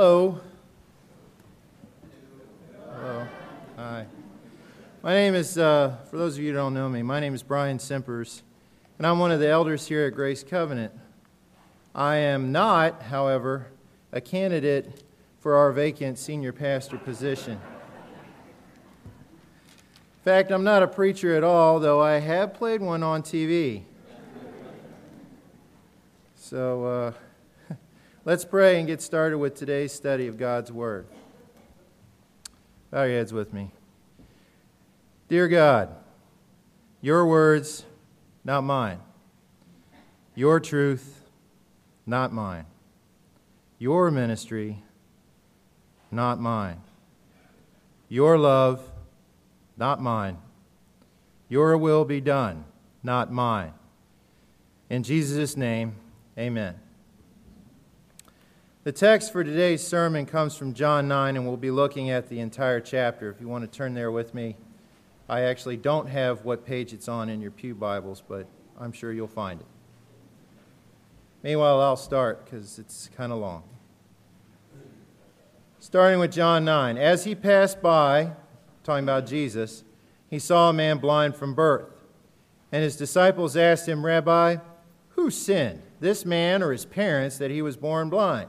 Hello. 0.00 0.40
Hello. 2.94 3.26
Hi. 3.74 4.06
My 5.02 5.12
name 5.12 5.34
is, 5.34 5.58
uh, 5.58 5.96
for 6.08 6.18
those 6.18 6.36
of 6.36 6.44
you 6.44 6.50
who 6.50 6.54
don't 6.54 6.72
know 6.72 6.88
me, 6.88 7.02
my 7.02 7.18
name 7.18 7.34
is 7.34 7.42
Brian 7.42 7.80
Simpers, 7.80 8.44
and 8.96 9.04
I'm 9.04 9.18
one 9.18 9.32
of 9.32 9.40
the 9.40 9.48
elders 9.48 9.88
here 9.88 10.06
at 10.06 10.14
Grace 10.14 10.44
Covenant. 10.44 10.92
I 11.96 12.14
am 12.18 12.52
not, 12.52 13.02
however, 13.02 13.72
a 14.12 14.20
candidate 14.20 15.02
for 15.40 15.56
our 15.56 15.72
vacant 15.72 16.16
senior 16.16 16.52
pastor 16.52 16.96
position. 16.96 17.54
In 19.04 20.22
fact, 20.24 20.52
I'm 20.52 20.62
not 20.62 20.84
a 20.84 20.86
preacher 20.86 21.34
at 21.34 21.42
all, 21.42 21.80
though 21.80 22.00
I 22.00 22.20
have 22.20 22.54
played 22.54 22.80
one 22.80 23.02
on 23.02 23.24
TV. 23.24 23.82
So 26.36 26.84
uh, 26.84 27.12
let's 28.28 28.44
pray 28.44 28.78
and 28.78 28.86
get 28.86 29.00
started 29.00 29.38
with 29.38 29.54
today's 29.54 29.90
study 29.90 30.26
of 30.26 30.36
God's 30.36 30.70
Word. 30.70 31.06
Bow 32.90 33.04
your 33.04 33.16
heads 33.16 33.32
with 33.32 33.54
me. 33.54 33.70
Dear 35.30 35.48
God, 35.48 35.96
your 37.00 37.26
words, 37.26 37.86
not 38.44 38.64
mine. 38.64 38.98
Your 40.34 40.60
truth, 40.60 41.22
not 42.04 42.30
mine. 42.30 42.66
Your 43.78 44.10
ministry, 44.10 44.82
not 46.10 46.38
mine. 46.38 46.82
Your 48.10 48.36
love, 48.36 48.90
not 49.78 50.02
mine. 50.02 50.36
Your 51.48 51.78
will 51.78 52.04
be 52.04 52.20
done, 52.20 52.66
not 53.02 53.32
mine. 53.32 53.72
In 54.90 55.02
Jesus' 55.02 55.56
name, 55.56 55.94
amen. 56.38 56.78
The 58.84 58.92
text 58.92 59.32
for 59.32 59.42
today's 59.42 59.84
sermon 59.84 60.24
comes 60.24 60.56
from 60.56 60.72
John 60.72 61.08
9, 61.08 61.36
and 61.36 61.44
we'll 61.44 61.56
be 61.56 61.72
looking 61.72 62.10
at 62.10 62.28
the 62.28 62.38
entire 62.38 62.78
chapter. 62.80 63.28
If 63.28 63.40
you 63.40 63.48
want 63.48 63.70
to 63.70 63.76
turn 63.76 63.92
there 63.92 64.12
with 64.12 64.34
me, 64.34 64.56
I 65.28 65.42
actually 65.42 65.76
don't 65.76 66.06
have 66.06 66.44
what 66.44 66.64
page 66.64 66.92
it's 66.92 67.08
on 67.08 67.28
in 67.28 67.40
your 67.40 67.50
Pew 67.50 67.74
Bibles, 67.74 68.22
but 68.26 68.46
I'm 68.78 68.92
sure 68.92 69.12
you'll 69.12 69.26
find 69.26 69.60
it. 69.60 69.66
Meanwhile, 71.42 71.80
I'll 71.80 71.96
start 71.96 72.44
because 72.44 72.78
it's 72.78 73.10
kind 73.16 73.32
of 73.32 73.40
long. 73.40 73.64
Starting 75.80 76.20
with 76.20 76.30
John 76.30 76.64
9. 76.64 76.96
As 76.96 77.24
he 77.24 77.34
passed 77.34 77.82
by, 77.82 78.30
talking 78.84 79.04
about 79.04 79.26
Jesus, 79.26 79.82
he 80.30 80.38
saw 80.38 80.70
a 80.70 80.72
man 80.72 80.98
blind 80.98 81.34
from 81.34 81.52
birth. 81.52 81.88
And 82.70 82.84
his 82.84 82.96
disciples 82.96 83.56
asked 83.56 83.88
him, 83.88 84.06
Rabbi, 84.06 84.58
who 85.10 85.32
sinned, 85.32 85.82
this 85.98 86.24
man 86.24 86.62
or 86.62 86.70
his 86.70 86.84
parents, 86.84 87.38
that 87.38 87.50
he 87.50 87.60
was 87.60 87.76
born 87.76 88.08
blind? 88.08 88.48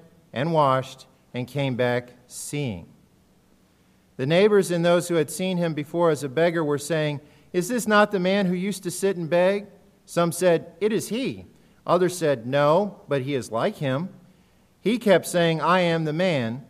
and 0.33 0.53
washed 0.53 1.07
and 1.33 1.47
came 1.47 1.75
back 1.75 2.13
seeing. 2.27 2.87
The 4.17 4.25
neighbors 4.25 4.71
and 4.71 4.85
those 4.85 5.07
who 5.07 5.15
had 5.15 5.29
seen 5.29 5.57
him 5.57 5.73
before 5.73 6.09
as 6.09 6.23
a 6.23 6.29
beggar 6.29 6.63
were 6.63 6.77
saying, 6.77 7.21
Is 7.53 7.69
this 7.69 7.87
not 7.87 8.11
the 8.11 8.19
man 8.19 8.45
who 8.45 8.53
used 8.53 8.83
to 8.83 8.91
sit 8.91 9.17
and 9.17 9.29
beg? 9.29 9.67
Some 10.05 10.31
said, 10.31 10.73
It 10.79 10.93
is 10.93 11.09
he. 11.09 11.47
Others 11.87 12.17
said, 12.17 12.45
No, 12.45 13.01
but 13.07 13.23
he 13.23 13.33
is 13.33 13.51
like 13.51 13.77
him. 13.77 14.09
He 14.79 14.97
kept 14.97 15.25
saying, 15.25 15.61
I 15.61 15.79
am 15.81 16.05
the 16.05 16.13
man. 16.13 16.65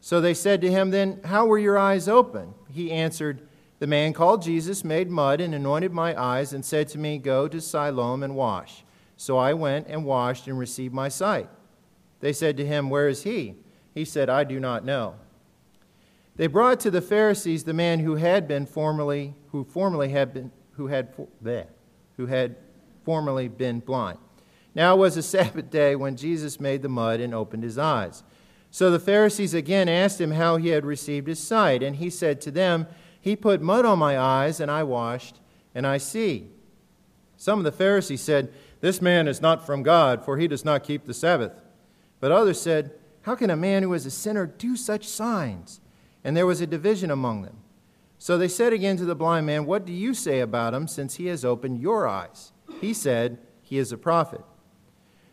So 0.00 0.20
they 0.20 0.34
said 0.34 0.60
to 0.62 0.70
him, 0.70 0.90
Then 0.90 1.20
how 1.24 1.46
were 1.46 1.58
your 1.58 1.78
eyes 1.78 2.08
open? 2.08 2.54
He 2.70 2.90
answered, 2.90 3.46
The 3.78 3.86
man 3.86 4.12
called 4.12 4.42
Jesus 4.42 4.82
made 4.82 5.10
mud 5.10 5.40
and 5.40 5.54
anointed 5.54 5.92
my 5.92 6.20
eyes 6.20 6.52
and 6.52 6.64
said 6.64 6.88
to 6.88 6.98
me, 6.98 7.18
Go 7.18 7.48
to 7.48 7.60
Siloam 7.60 8.22
and 8.22 8.34
wash. 8.34 8.84
So 9.16 9.36
I 9.36 9.52
went 9.52 9.86
and 9.88 10.04
washed 10.04 10.46
and 10.46 10.58
received 10.58 10.94
my 10.94 11.08
sight. 11.08 11.48
They 12.20 12.32
said 12.32 12.56
to 12.58 12.66
him, 12.66 12.90
Where 12.90 13.08
is 13.08 13.24
he? 13.24 13.56
He 13.94 14.04
said, 14.04 14.28
I 14.28 14.44
do 14.44 14.60
not 14.60 14.84
know. 14.84 15.16
They 16.36 16.46
brought 16.46 16.80
to 16.80 16.90
the 16.90 17.02
Pharisees 17.02 17.64
the 17.64 17.74
man 17.74 18.00
who 18.00 18.14
had 18.14 18.46
been 18.46 18.66
formerly, 18.66 19.34
who 19.48 19.64
formerly 19.64 20.10
had 20.10 20.32
been, 20.32 20.52
who 20.72 20.86
had, 20.86 21.14
bleh, 21.42 21.66
who 22.16 22.26
had 22.26 22.56
formerly 23.04 23.48
been 23.48 23.80
blind. 23.80 24.18
Now 24.74 24.96
was 24.96 25.16
a 25.16 25.22
Sabbath 25.22 25.70
day 25.70 25.96
when 25.96 26.16
Jesus 26.16 26.60
made 26.60 26.82
the 26.82 26.88
mud 26.88 27.20
and 27.20 27.34
opened 27.34 27.64
his 27.64 27.78
eyes. 27.78 28.22
So 28.70 28.90
the 28.90 29.00
Pharisees 29.00 29.52
again 29.52 29.88
asked 29.88 30.20
him 30.20 30.30
how 30.30 30.56
he 30.56 30.68
had 30.68 30.86
received 30.86 31.26
his 31.26 31.42
sight, 31.42 31.82
and 31.82 31.96
he 31.96 32.08
said 32.08 32.40
to 32.42 32.50
them, 32.50 32.86
He 33.20 33.34
put 33.34 33.60
mud 33.60 33.84
on 33.84 33.98
my 33.98 34.18
eyes, 34.18 34.60
and 34.60 34.70
I 34.70 34.84
washed, 34.84 35.40
and 35.74 35.86
I 35.86 35.98
see. 35.98 36.48
Some 37.36 37.58
of 37.58 37.64
the 37.64 37.72
Pharisees 37.72 38.20
said, 38.20 38.52
This 38.80 39.02
man 39.02 39.26
is 39.26 39.40
not 39.40 39.66
from 39.66 39.82
God, 39.82 40.24
for 40.24 40.36
he 40.36 40.46
does 40.46 40.64
not 40.64 40.84
keep 40.84 41.06
the 41.06 41.14
Sabbath. 41.14 41.52
But 42.20 42.32
others 42.32 42.60
said, 42.60 42.92
how 43.22 43.34
can 43.34 43.50
a 43.50 43.56
man 43.56 43.82
who 43.82 43.92
is 43.92 44.06
a 44.06 44.10
sinner 44.10 44.46
do 44.46 44.76
such 44.76 45.06
signs? 45.06 45.80
And 46.24 46.36
there 46.36 46.46
was 46.46 46.60
a 46.60 46.66
division 46.66 47.10
among 47.10 47.42
them. 47.42 47.58
So 48.18 48.36
they 48.36 48.48
said 48.48 48.72
again 48.72 48.96
to 48.98 49.04
the 49.04 49.14
blind 49.14 49.46
man, 49.46 49.66
What 49.66 49.86
do 49.86 49.92
you 49.92 50.12
say 50.14 50.40
about 50.40 50.74
him, 50.74 50.86
since 50.86 51.16
he 51.16 51.26
has 51.26 51.44
opened 51.44 51.80
your 51.80 52.06
eyes? 52.06 52.52
He 52.80 52.92
said, 52.92 53.38
He 53.62 53.78
is 53.78 53.92
a 53.92 53.98
prophet. 53.98 54.42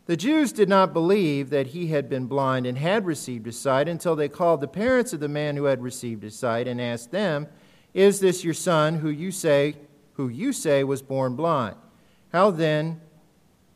The 0.06 0.16
Jews 0.16 0.54
did 0.54 0.70
not 0.70 0.94
believe 0.94 1.50
that 1.50 1.68
he 1.68 1.88
had 1.88 2.08
been 2.08 2.28
blind 2.28 2.66
and 2.66 2.78
had 2.78 3.06
received 3.06 3.46
his 3.46 3.60
sight 3.60 3.90
until 3.90 4.16
they 4.16 4.30
called 4.30 4.62
the 4.62 4.68
parents 4.68 5.12
of 5.12 5.20
the 5.20 5.28
man 5.28 5.58
who 5.58 5.66
had 5.66 5.84
received 5.84 6.24
his 6.24 6.38
sight 6.38 6.66
and 6.66 6.80
asked 6.80 7.12
them, 7.12 7.48
Is 7.94 8.22
this 8.22 8.44
your 8.44 8.54
son 8.54 9.00
who 9.00 9.10
you 9.10 9.32
say, 9.32 9.76
who 10.14 10.30
you 10.30 10.54
say 10.54 10.84
was 10.86 11.02
born 11.02 11.36
blind? 11.36 11.76
How 12.32 12.52
then 12.52 13.02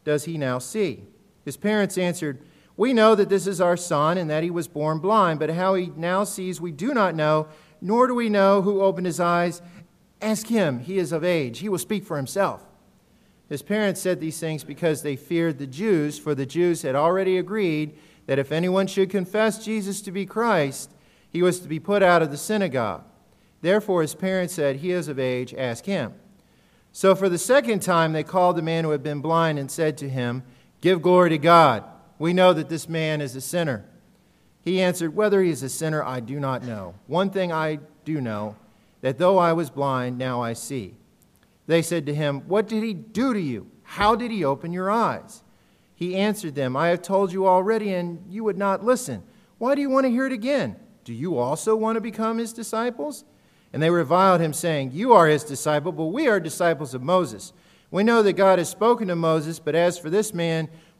does 0.05 0.23
he 0.23 0.37
now 0.37 0.59
see? 0.59 1.03
His 1.43 1.57
parents 1.57 1.97
answered, 1.97 2.41
we 2.77 2.93
know 2.93 3.15
that 3.15 3.29
this 3.29 3.47
is 3.47 3.61
our 3.61 3.77
son 3.77 4.17
and 4.17 4.29
that 4.29 4.43
he 4.43 4.49
was 4.49 4.67
born 4.67 4.99
blind, 4.99 5.39
but 5.39 5.49
how 5.51 5.75
he 5.75 5.91
now 5.95 6.23
sees 6.23 6.61
we 6.61 6.71
do 6.71 6.93
not 6.93 7.15
know, 7.15 7.47
nor 7.81 8.07
do 8.07 8.15
we 8.15 8.29
know 8.29 8.61
who 8.61 8.81
opened 8.81 9.07
his 9.07 9.19
eyes. 9.19 9.61
Ask 10.21 10.47
him, 10.47 10.79
he 10.79 10.97
is 10.97 11.11
of 11.11 11.23
age, 11.23 11.59
he 11.59 11.69
will 11.69 11.77
speak 11.77 12.05
for 12.05 12.17
himself. 12.17 12.63
His 13.49 13.61
parents 13.61 13.99
said 13.99 14.19
these 14.19 14.39
things 14.39 14.63
because 14.63 15.01
they 15.01 15.17
feared 15.17 15.57
the 15.57 15.67
Jews, 15.67 16.17
for 16.17 16.33
the 16.33 16.45
Jews 16.45 16.83
had 16.83 16.95
already 16.95 17.37
agreed 17.37 17.97
that 18.25 18.39
if 18.39 18.51
anyone 18.51 18.87
should 18.87 19.09
confess 19.09 19.63
Jesus 19.63 20.01
to 20.03 20.11
be 20.11 20.25
Christ, 20.25 20.89
he 21.29 21.41
was 21.41 21.59
to 21.59 21.67
be 21.67 21.79
put 21.79 22.01
out 22.01 22.21
of 22.21 22.31
the 22.31 22.37
synagogue. 22.37 23.03
Therefore, 23.61 24.01
his 24.01 24.15
parents 24.15 24.53
said, 24.53 24.77
He 24.77 24.91
is 24.91 25.07
of 25.07 25.19
age, 25.19 25.53
ask 25.53 25.85
him. 25.85 26.13
So 26.93 27.13
for 27.13 27.29
the 27.29 27.37
second 27.37 27.81
time, 27.81 28.13
they 28.13 28.23
called 28.23 28.55
the 28.55 28.61
man 28.61 28.83
who 28.83 28.91
had 28.91 29.03
been 29.03 29.21
blind 29.21 29.59
and 29.59 29.69
said 29.69 29.97
to 29.97 30.09
him, 30.09 30.43
Give 30.81 31.01
glory 31.01 31.29
to 31.29 31.37
God. 31.37 31.83
We 32.21 32.33
know 32.33 32.53
that 32.53 32.69
this 32.69 32.87
man 32.87 33.19
is 33.19 33.35
a 33.35 33.41
sinner. 33.41 33.83
He 34.63 34.79
answered, 34.79 35.15
Whether 35.15 35.41
he 35.41 35.49
is 35.49 35.63
a 35.63 35.69
sinner, 35.69 36.03
I 36.03 36.19
do 36.19 36.39
not 36.39 36.63
know. 36.63 36.93
One 37.07 37.31
thing 37.31 37.51
I 37.51 37.79
do 38.05 38.21
know, 38.21 38.55
that 39.01 39.17
though 39.17 39.39
I 39.39 39.53
was 39.53 39.71
blind, 39.71 40.19
now 40.19 40.39
I 40.39 40.53
see. 40.53 40.93
They 41.65 41.81
said 41.81 42.05
to 42.05 42.13
him, 42.13 42.41
What 42.41 42.67
did 42.67 42.83
he 42.83 42.93
do 42.93 43.33
to 43.33 43.41
you? 43.41 43.71
How 43.81 44.15
did 44.15 44.29
he 44.29 44.45
open 44.45 44.71
your 44.71 44.91
eyes? 44.91 45.41
He 45.95 46.15
answered 46.15 46.53
them, 46.53 46.77
I 46.77 46.89
have 46.89 47.01
told 47.01 47.33
you 47.33 47.47
already, 47.47 47.91
and 47.91 48.23
you 48.29 48.43
would 48.43 48.57
not 48.57 48.85
listen. 48.85 49.23
Why 49.57 49.73
do 49.73 49.81
you 49.81 49.89
want 49.89 50.05
to 50.05 50.11
hear 50.11 50.27
it 50.27 50.31
again? 50.31 50.75
Do 51.03 51.13
you 51.13 51.39
also 51.39 51.75
want 51.75 51.95
to 51.95 52.01
become 52.01 52.37
his 52.37 52.53
disciples? 52.53 53.25
And 53.73 53.81
they 53.81 53.89
reviled 53.89 54.41
him, 54.41 54.53
saying, 54.53 54.91
You 54.91 55.13
are 55.13 55.25
his 55.25 55.43
disciple, 55.43 55.91
but 55.91 56.05
we 56.05 56.27
are 56.27 56.39
disciples 56.39 56.93
of 56.93 57.01
Moses. 57.01 57.51
We 57.89 58.03
know 58.03 58.21
that 58.21 58.33
God 58.33 58.59
has 58.59 58.69
spoken 58.69 59.07
to 59.07 59.15
Moses, 59.15 59.57
but 59.57 59.73
as 59.73 59.97
for 59.97 60.11
this 60.11 60.35
man, 60.35 60.69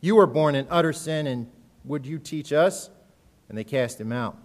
you 0.00 0.16
were 0.16 0.26
born 0.26 0.54
in 0.54 0.66
utter 0.70 0.92
sin, 0.92 1.26
and 1.26 1.50
would 1.84 2.06
you 2.06 2.18
teach 2.18 2.52
us? 2.52 2.90
and 3.48 3.56
they 3.56 3.64
cast 3.64 4.00
him 4.00 4.12
out. 4.12 4.36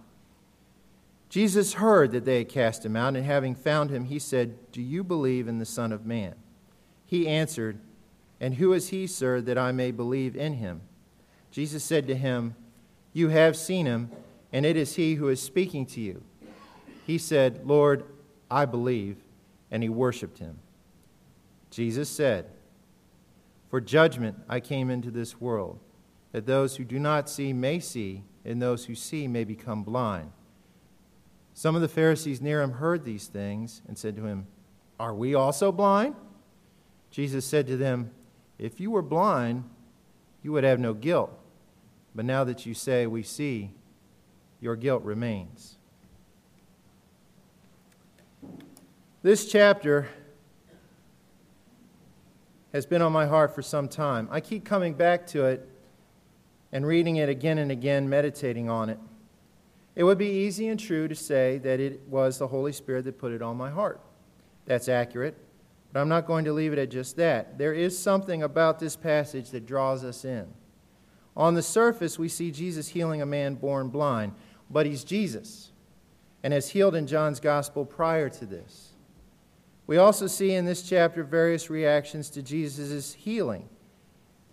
Jesus 1.28 1.74
heard 1.74 2.12
that 2.12 2.24
they 2.24 2.38
had 2.38 2.48
cast 2.48 2.84
him 2.84 2.96
out, 2.96 3.16
and 3.16 3.24
having 3.24 3.54
found 3.54 3.90
him, 3.90 4.04
he 4.04 4.18
said, 4.18 4.56
Do 4.72 4.80
you 4.80 5.02
believe 5.04 5.48
in 5.48 5.58
the 5.58 5.66
Son 5.66 5.92
of 5.92 6.06
Man? 6.06 6.34
He 7.06 7.28
answered, 7.28 7.78
And 8.40 8.54
who 8.54 8.72
is 8.72 8.88
he, 8.88 9.06
sir, 9.06 9.40
that 9.42 9.58
I 9.58 9.72
may 9.72 9.90
believe 9.90 10.36
in 10.36 10.54
him? 10.54 10.82
Jesus 11.50 11.84
said 11.84 12.06
to 12.06 12.14
him, 12.14 12.54
You 13.12 13.28
have 13.28 13.56
seen 13.56 13.86
him, 13.86 14.10
and 14.52 14.64
it 14.64 14.76
is 14.76 14.94
he 14.94 15.14
who 15.14 15.28
is 15.28 15.42
speaking 15.42 15.86
to 15.86 16.00
you. 16.00 16.22
He 17.06 17.18
said, 17.18 17.66
Lord, 17.66 18.04
I 18.50 18.64
believe, 18.64 19.16
and 19.70 19.82
he 19.82 19.88
worshiped 19.88 20.38
him. 20.38 20.58
Jesus 21.70 22.08
said, 22.08 22.48
For 23.74 23.80
judgment 23.80 24.38
I 24.48 24.60
came 24.60 24.88
into 24.88 25.10
this 25.10 25.40
world, 25.40 25.80
that 26.30 26.46
those 26.46 26.76
who 26.76 26.84
do 26.84 26.96
not 27.00 27.28
see 27.28 27.52
may 27.52 27.80
see, 27.80 28.22
and 28.44 28.62
those 28.62 28.84
who 28.84 28.94
see 28.94 29.26
may 29.26 29.42
become 29.42 29.82
blind. 29.82 30.30
Some 31.54 31.74
of 31.74 31.82
the 31.82 31.88
Pharisees 31.88 32.40
near 32.40 32.62
him 32.62 32.74
heard 32.74 33.04
these 33.04 33.26
things 33.26 33.82
and 33.88 33.98
said 33.98 34.14
to 34.14 34.26
him, 34.26 34.46
Are 35.00 35.12
we 35.12 35.34
also 35.34 35.72
blind? 35.72 36.14
Jesus 37.10 37.44
said 37.44 37.66
to 37.66 37.76
them, 37.76 38.12
If 38.60 38.78
you 38.78 38.92
were 38.92 39.02
blind, 39.02 39.64
you 40.40 40.52
would 40.52 40.62
have 40.62 40.78
no 40.78 40.94
guilt. 40.94 41.36
But 42.14 42.26
now 42.26 42.44
that 42.44 42.64
you 42.64 42.74
say, 42.74 43.08
We 43.08 43.24
see, 43.24 43.72
your 44.60 44.76
guilt 44.76 45.02
remains. 45.02 45.78
This 49.24 49.50
chapter 49.50 50.06
has 52.74 52.84
been 52.84 53.00
on 53.00 53.12
my 53.12 53.24
heart 53.24 53.54
for 53.54 53.62
some 53.62 53.88
time. 53.88 54.28
I 54.32 54.40
keep 54.40 54.64
coming 54.64 54.94
back 54.94 55.28
to 55.28 55.46
it 55.46 55.66
and 56.72 56.84
reading 56.84 57.16
it 57.16 57.28
again 57.28 57.58
and 57.58 57.70
again, 57.70 58.08
meditating 58.08 58.68
on 58.68 58.90
it. 58.90 58.98
It 59.94 60.02
would 60.02 60.18
be 60.18 60.26
easy 60.26 60.66
and 60.66 60.78
true 60.78 61.06
to 61.06 61.14
say 61.14 61.58
that 61.58 61.78
it 61.78 62.00
was 62.08 62.38
the 62.38 62.48
Holy 62.48 62.72
Spirit 62.72 63.04
that 63.04 63.16
put 63.16 63.30
it 63.30 63.42
on 63.42 63.56
my 63.56 63.70
heart. 63.70 64.00
That's 64.66 64.88
accurate, 64.88 65.36
but 65.92 66.00
I'm 66.00 66.08
not 66.08 66.26
going 66.26 66.44
to 66.46 66.52
leave 66.52 66.72
it 66.72 66.78
at 66.80 66.90
just 66.90 67.14
that. 67.16 67.58
There 67.58 67.72
is 67.72 67.96
something 67.96 68.42
about 68.42 68.80
this 68.80 68.96
passage 68.96 69.50
that 69.50 69.66
draws 69.66 70.02
us 70.02 70.24
in. 70.24 70.48
On 71.36 71.54
the 71.54 71.62
surface, 71.62 72.18
we 72.18 72.28
see 72.28 72.50
Jesus 72.50 72.88
healing 72.88 73.22
a 73.22 73.26
man 73.26 73.54
born 73.54 73.88
blind, 73.88 74.32
but 74.68 74.84
he's 74.84 75.04
Jesus 75.04 75.70
and 76.42 76.52
has 76.52 76.70
healed 76.70 76.96
in 76.96 77.06
John's 77.06 77.38
gospel 77.38 77.84
prior 77.84 78.28
to 78.30 78.44
this. 78.44 78.93
We 79.86 79.98
also 79.98 80.26
see 80.26 80.54
in 80.54 80.64
this 80.64 80.82
chapter 80.82 81.22
various 81.22 81.68
reactions 81.68 82.30
to 82.30 82.42
Jesus' 82.42 83.12
healing, 83.12 83.68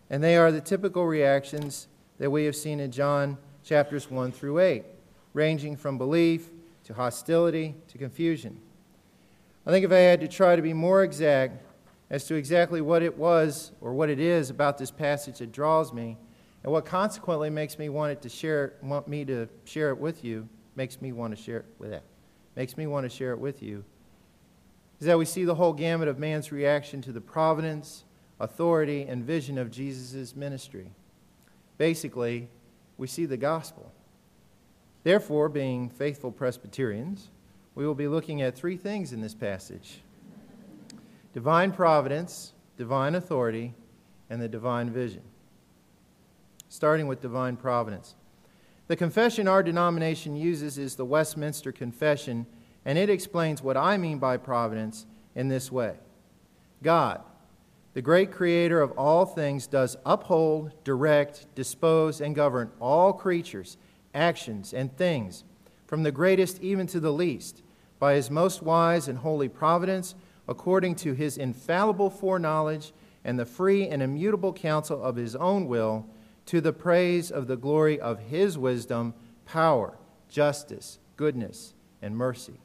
and 0.10 0.22
they 0.22 0.36
are 0.36 0.52
the 0.52 0.60
typical 0.60 1.06
reactions 1.06 1.88
that 2.18 2.30
we 2.30 2.44
have 2.46 2.56
seen 2.56 2.82
in 2.82 2.92
John 2.92 3.38
chapters 3.64 4.12
1 4.12 4.34
through 4.34 4.60
8, 4.60 4.84
ranging 5.34 5.78
from 5.78 5.98
belief 5.98 6.50
to 6.84 6.94
hostility 6.94 7.76
to 7.88 7.98
confusion. 7.98 8.60
I 9.66 9.72
think 9.72 9.86
if 9.86 9.92
I 9.92 10.00
had 10.00 10.20
to 10.20 10.28
try 10.28 10.58
to 10.58 10.62
be 10.62 10.74
more 10.74 11.04
exact 11.04 11.64
as 12.10 12.26
to 12.26 12.36
exactly 12.36 12.82
what 12.82 13.02
it 13.02 13.18
was 13.18 13.72
or 13.80 13.94
what 13.94 14.10
it 14.10 14.20
is 14.20 14.50
about 14.50 14.78
this 14.78 14.92
passage 14.92 15.38
that 15.38 15.54
draws 15.54 15.94
me, 15.94 16.18
and 16.64 16.74
what 16.74 16.84
consequently 16.84 17.50
makes 17.50 17.80
me 17.80 17.88
want 17.88 18.12
it 18.12 18.22
to 18.24 18.30
share, 18.30 18.74
want 18.84 19.08
me 19.08 19.24
to 19.26 19.48
share 19.64 19.92
it 19.92 19.98
with 19.98 20.26
you, 20.26 20.50
makes 20.76 21.02
me 21.02 21.14
want 21.14 21.34
to 21.34 21.42
share 21.42 21.60
it 21.60 21.66
with 21.80 21.92
that, 21.92 22.04
makes 22.58 22.76
me 22.76 22.86
want 22.86 23.10
to 23.10 23.10
share 23.10 23.32
it 23.32 23.40
with 23.40 23.64
you 23.64 23.86
is 25.02 25.08
that 25.08 25.18
we 25.18 25.26
see 25.26 25.44
the 25.44 25.56
whole 25.56 25.74
gamut 25.74 26.08
of 26.08 26.20
man's 26.20 26.52
reaction 26.52 27.02
to 27.02 27.12
the 27.12 27.20
providence, 27.20 28.04
authority, 28.40 29.02
and 29.02 29.24
vision 29.24 29.58
of 29.58 29.72
Jesus' 29.72 30.36
ministry. 30.36 30.92
Basically, 31.80 32.48
we 33.00 33.08
see 33.08 33.26
the 33.26 33.36
gospel. 33.36 33.92
Therefore, 35.04 35.50
being 35.50 35.90
faithful 35.90 36.32
Presbyterians, 36.32 37.32
we 37.74 37.88
will 37.88 37.96
be 37.96 38.08
looking 38.08 38.44
at 38.44 38.56
three 38.56 38.78
things 38.78 39.12
in 39.12 39.22
this 39.22 39.34
passage 39.34 40.02
divine 41.34 41.72
providence, 41.72 42.54
divine 42.78 43.16
authority, 43.16 43.74
and 44.30 44.40
the 44.40 44.48
divine 44.48 44.92
vision. 44.92 45.24
Starting 46.70 47.08
with 47.08 47.22
divine 47.22 47.58
providence. 47.58 48.14
The 48.88 48.96
confession 48.96 49.48
our 49.48 49.64
denomination 49.64 50.36
uses 50.36 50.78
is 50.78 50.96
the 50.96 51.06
Westminster 51.06 51.72
Confession 51.72 52.46
and 52.86 52.98
it 52.98 53.10
explains 53.10 53.62
what 53.62 53.78
I 53.78 53.98
mean 53.98 54.18
by 54.18 54.38
providence 54.38 55.06
in 55.36 55.48
this 55.48 55.72
way 55.72 55.96
God, 56.82 57.22
the 57.94 58.02
great 58.02 58.32
creator 58.32 58.82
of 58.82 58.92
all 58.94 59.26
things, 59.26 59.68
does 59.68 59.98
uphold, 60.06 60.72
direct, 60.84 61.46
dispose, 61.56 62.22
and 62.22 62.36
govern 62.36 62.72
all 62.80 63.14
creatures, 63.14 63.78
actions, 64.14 64.74
and 64.74 64.96
things, 64.96 65.44
from 65.86 66.04
the 66.04 66.12
greatest 66.12 66.62
even 66.62 66.88
to 66.88 67.00
the 67.00 67.12
least, 67.12 67.62
by 68.00 68.14
his 68.14 68.32
most 68.32 68.64
wise 68.64 69.08
and 69.08 69.20
holy 69.20 69.50
providence, 69.50 70.16
according 70.48 70.96
to 70.96 71.14
his 71.14 71.38
infallible 71.38 72.10
foreknowledge 72.10 72.94
and 73.24 73.38
the 73.38 73.46
free 73.46 73.88
and 73.88 74.02
immutable 74.02 74.54
counsel 74.54 75.04
of 75.04 75.16
his 75.16 75.36
own 75.36 75.68
will, 75.68 76.06
to 76.48 76.60
the 76.62 76.74
praise 76.74 77.30
of 77.30 77.48
the 77.48 77.56
glory 77.56 78.00
of 78.00 78.20
his 78.20 78.58
wisdom, 78.58 79.14
power, 79.46 79.98
justice, 80.28 80.98
goodness, 81.18 81.74
and 82.02 82.18
mercy. 82.18 82.60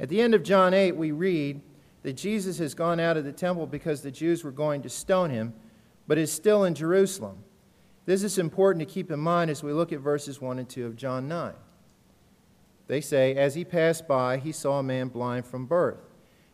At 0.00 0.08
the 0.08 0.20
end 0.20 0.34
of 0.34 0.42
John 0.42 0.74
8, 0.74 0.96
we 0.96 1.12
read 1.12 1.60
that 2.02 2.14
Jesus 2.14 2.58
has 2.58 2.74
gone 2.74 3.00
out 3.00 3.16
of 3.16 3.24
the 3.24 3.32
temple 3.32 3.66
because 3.66 4.02
the 4.02 4.10
Jews 4.10 4.44
were 4.44 4.50
going 4.50 4.82
to 4.82 4.88
stone 4.88 5.30
him, 5.30 5.54
but 6.06 6.18
is 6.18 6.32
still 6.32 6.64
in 6.64 6.74
Jerusalem. 6.74 7.44
This 8.06 8.22
is 8.22 8.38
important 8.38 8.86
to 8.86 8.92
keep 8.92 9.10
in 9.10 9.20
mind 9.20 9.50
as 9.50 9.62
we 9.62 9.72
look 9.72 9.92
at 9.92 10.00
verses 10.00 10.40
1 10.40 10.58
and 10.58 10.68
2 10.68 10.86
of 10.86 10.96
John 10.96 11.26
9. 11.28 11.54
They 12.86 13.00
say, 13.00 13.34
As 13.34 13.54
he 13.54 13.64
passed 13.64 14.06
by, 14.06 14.36
he 14.36 14.52
saw 14.52 14.80
a 14.80 14.82
man 14.82 15.08
blind 15.08 15.46
from 15.46 15.66
birth. 15.66 16.00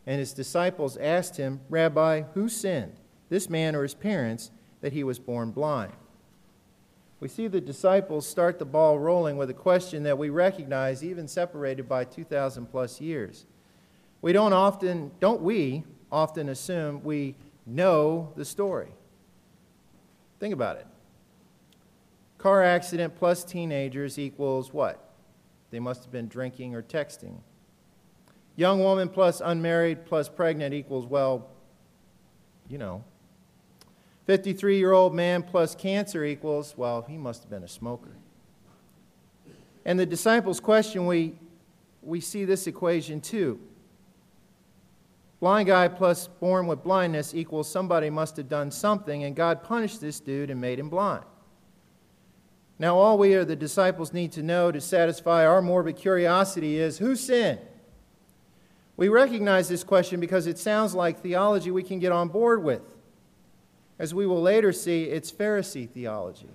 And 0.06 0.19
his 0.19 0.32
disciples 0.32 0.96
asked 0.96 1.37
him, 1.37 1.60
Rabbi, 1.69 2.22
who 2.34 2.48
sinned, 2.48 2.94
this 3.28 3.50
man 3.50 3.75
or 3.75 3.82
his 3.82 3.94
parents, 3.94 4.50
that 4.81 4.92
he 4.92 5.04
was 5.04 5.19
born 5.19 5.50
blind? 5.50 5.92
We 7.20 7.28
see 7.28 7.49
the 7.49 7.61
disciples 7.61 8.26
start 8.26 8.58
the 8.58 8.64
ball 8.64 8.99
rolling 8.99 9.37
with 9.37 9.50
a 9.50 9.55
question 9.55 10.02
that 10.05 10.17
we 10.17 10.31
recognize 10.31 11.05
even 11.05 11.28
separated 11.28 11.87
by 11.87 12.05
2,000 12.05 12.67
plus 12.67 12.99
years. 13.00 13.44
We 14.22 14.32
don't 14.32 14.55
often, 14.55 15.12
don't 15.20 15.43
we 15.43 15.84
often 16.11 16.49
assume 16.49 17.05
we 17.05 17.37
know 17.67 18.32
the 18.37 18.44
story? 18.44 18.88
Think 20.38 20.55
about 20.55 20.76
it. 20.76 20.87
Car 22.38 22.64
accident 22.64 23.14
plus 23.17 23.44
teenagers 23.44 24.18
equals 24.18 24.73
what? 24.73 25.11
They 25.71 25.78
must 25.78 26.04
have 26.04 26.12
been 26.12 26.26
drinking 26.26 26.75
or 26.75 26.83
texting. 26.83 27.37
Young 28.56 28.80
woman 28.80 29.11
plus 29.11 29.42
unmarried 29.45 30.06
plus 30.06 30.30
pregnant 30.30 30.73
equals, 30.73 31.06
well, 31.06 31.50
you 32.68 32.78
know, 32.78 33.04
53 34.30 34.78
year 34.78 34.92
old 34.92 35.12
man 35.12 35.42
plus 35.42 35.75
cancer 35.75 36.25
equals, 36.25 36.75
well, 36.76 37.02
he 37.02 37.18
must 37.18 37.42
have 37.42 37.50
been 37.50 37.64
a 37.64 37.68
smoker. 37.68 38.12
And 39.84 39.99
the 39.99 40.06
disciples' 40.06 40.60
question, 40.60 41.06
we, 41.06 41.34
we 42.00 42.20
see 42.20 42.44
this 42.44 42.68
equation 42.68 43.20
too. 43.20 43.58
Blind 45.40 45.66
guy 45.66 45.88
plus 45.88 46.28
born 46.28 46.68
with 46.68 46.84
blindness 46.84 47.34
equals 47.34 47.68
somebody 47.68 48.08
must 48.08 48.37
have 48.37 48.49
done 48.49 48.70
something, 48.70 49.25
and 49.25 49.34
God 49.34 49.64
punished 49.64 50.00
this 50.00 50.20
dude 50.20 50.49
and 50.49 50.60
made 50.60 50.78
him 50.78 50.90
blind. 50.90 51.25
Now, 52.78 52.96
all 52.96 53.18
we 53.18 53.34
or 53.34 53.44
the 53.44 53.56
disciples 53.56 54.12
need 54.12 54.30
to 54.30 54.44
know 54.44 54.70
to 54.70 54.80
satisfy 54.80 55.44
our 55.44 55.60
morbid 55.60 55.96
curiosity 55.96 56.78
is 56.78 56.99
who 56.99 57.16
sinned? 57.16 57.58
We 58.96 59.08
recognize 59.08 59.68
this 59.68 59.82
question 59.82 60.20
because 60.20 60.46
it 60.46 60.56
sounds 60.56 60.94
like 60.94 61.20
theology 61.20 61.72
we 61.72 61.82
can 61.82 61.99
get 61.99 62.12
on 62.12 62.28
board 62.28 62.62
with. 62.62 62.94
As 64.00 64.14
we 64.14 64.26
will 64.26 64.40
later 64.40 64.73
see, 64.73 65.04
it's 65.04 65.30
Pharisee 65.30 65.87
theology. 65.87 66.49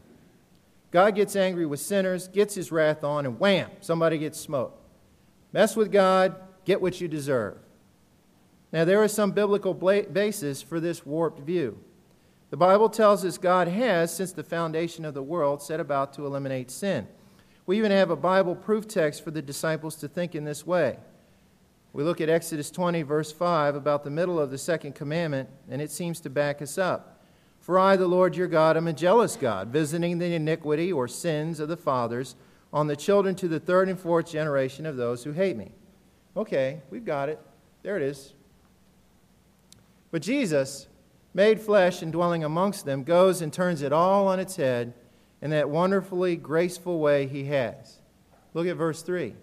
God 0.90 1.14
gets 1.14 1.36
angry 1.36 1.68
with 1.68 1.80
sinners, 1.80 2.28
gets 2.28 2.56
his 2.56 2.72
wrath 2.72 3.04
on, 3.04 3.24
and 3.24 3.40
wham, 3.40 3.70
somebody 3.82 4.18
gets 4.18 4.40
smoked. 4.40 4.82
Mess 5.54 5.76
with 5.76 5.92
God, 5.92 6.36
get 6.66 6.82
what 6.82 7.00
you 7.00 7.08
deserve. 7.08 7.58
Now, 8.72 8.84
there 8.84 9.04
is 9.04 9.14
some 9.14 9.30
biblical 9.30 9.76
basis 9.76 10.64
for 10.64 10.80
this 10.80 11.06
warped 11.06 11.40
view. 11.40 11.78
The 12.50 12.58
Bible 12.58 12.90
tells 12.90 13.24
us 13.24 13.38
God 13.38 13.68
has, 13.68 14.12
since 14.12 14.32
the 14.32 14.44
foundation 14.44 15.06
of 15.06 15.14
the 15.14 15.22
world, 15.22 15.62
set 15.62 15.80
about 15.80 16.14
to 16.14 16.26
eliminate 16.26 16.72
sin. 16.72 17.08
We 17.68 17.78
even 17.78 17.92
have 17.92 18.10
a 18.10 18.16
Bible 18.16 18.56
proof 18.56 18.88
text 18.88 19.24
for 19.24 19.30
the 19.30 19.44
disciples 19.44 19.96
to 19.98 20.08
think 20.08 20.34
in 20.34 20.46
this 20.46 20.66
way. 20.66 20.98
We 21.94 22.04
look 22.04 22.22
at 22.22 22.28
Exodus 22.28 22.72
20, 22.72 23.04
verse 23.04 23.32
5, 23.32 23.76
about 23.76 24.04
the 24.04 24.10
middle 24.10 24.40
of 24.40 24.50
the 24.50 24.58
second 24.58 24.96
commandment, 24.96 25.48
and 25.70 25.80
it 25.80 25.92
seems 25.92 26.20
to 26.22 26.30
back 26.32 26.60
us 26.60 26.80
up. 26.80 27.15
For 27.66 27.80
I, 27.80 27.96
the 27.96 28.06
Lord 28.06 28.36
your 28.36 28.46
God, 28.46 28.78
am 28.78 28.88
a 28.88 28.94
jealous 28.94 29.36
God, 29.36 29.70
visiting 29.70 30.20
the 30.20 30.36
iniquity 30.36 30.94
or 30.94 31.08
sins 31.08 31.60
of 31.60 31.68
the 31.68 31.76
fathers 31.76 32.36
on 32.72 32.86
the 32.86 32.96
children 32.96 33.34
to 33.38 33.48
the 33.48 33.60
third 33.60 33.90
and 33.90 34.00
fourth 34.00 34.30
generation 34.30 34.86
of 34.86 34.98
those 34.98 35.24
who 35.24 35.32
hate 35.32 35.58
me. 35.58 35.72
Okay, 36.38 36.84
we've 36.92 37.04
got 37.04 37.28
it. 37.28 37.42
There 37.82 37.98
it 37.98 38.04
is. 38.04 38.36
But 40.12 40.22
Jesus, 40.22 40.86
made 41.34 41.60
flesh 41.60 42.04
and 42.04 42.12
dwelling 42.12 42.44
amongst 42.44 42.86
them, 42.86 43.04
goes 43.04 43.42
and 43.42 43.52
turns 43.52 43.82
it 43.82 43.92
all 43.92 44.28
on 44.28 44.40
its 44.40 44.58
head 44.58 44.94
in 45.42 45.50
that 45.50 45.68
wonderfully 45.68 46.36
graceful 46.36 47.00
way 47.00 47.26
he 47.26 47.46
has. 47.46 47.98
Look 48.54 48.68
at 48.68 48.78
verse 48.78 49.02
3. 49.02 49.34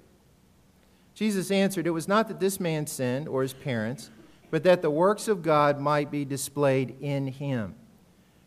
Jesus 1.12 1.50
answered, 1.50 1.88
It 1.88 1.90
was 1.90 2.06
not 2.06 2.28
that 2.28 2.38
this 2.38 2.60
man 2.60 2.86
sinned 2.86 3.26
or 3.26 3.42
his 3.42 3.52
parents, 3.52 4.10
but 4.52 4.62
that 4.62 4.80
the 4.80 4.90
works 4.92 5.26
of 5.26 5.42
God 5.42 5.80
might 5.80 6.08
be 6.08 6.24
displayed 6.24 6.94
in 7.00 7.26
him. 7.26 7.74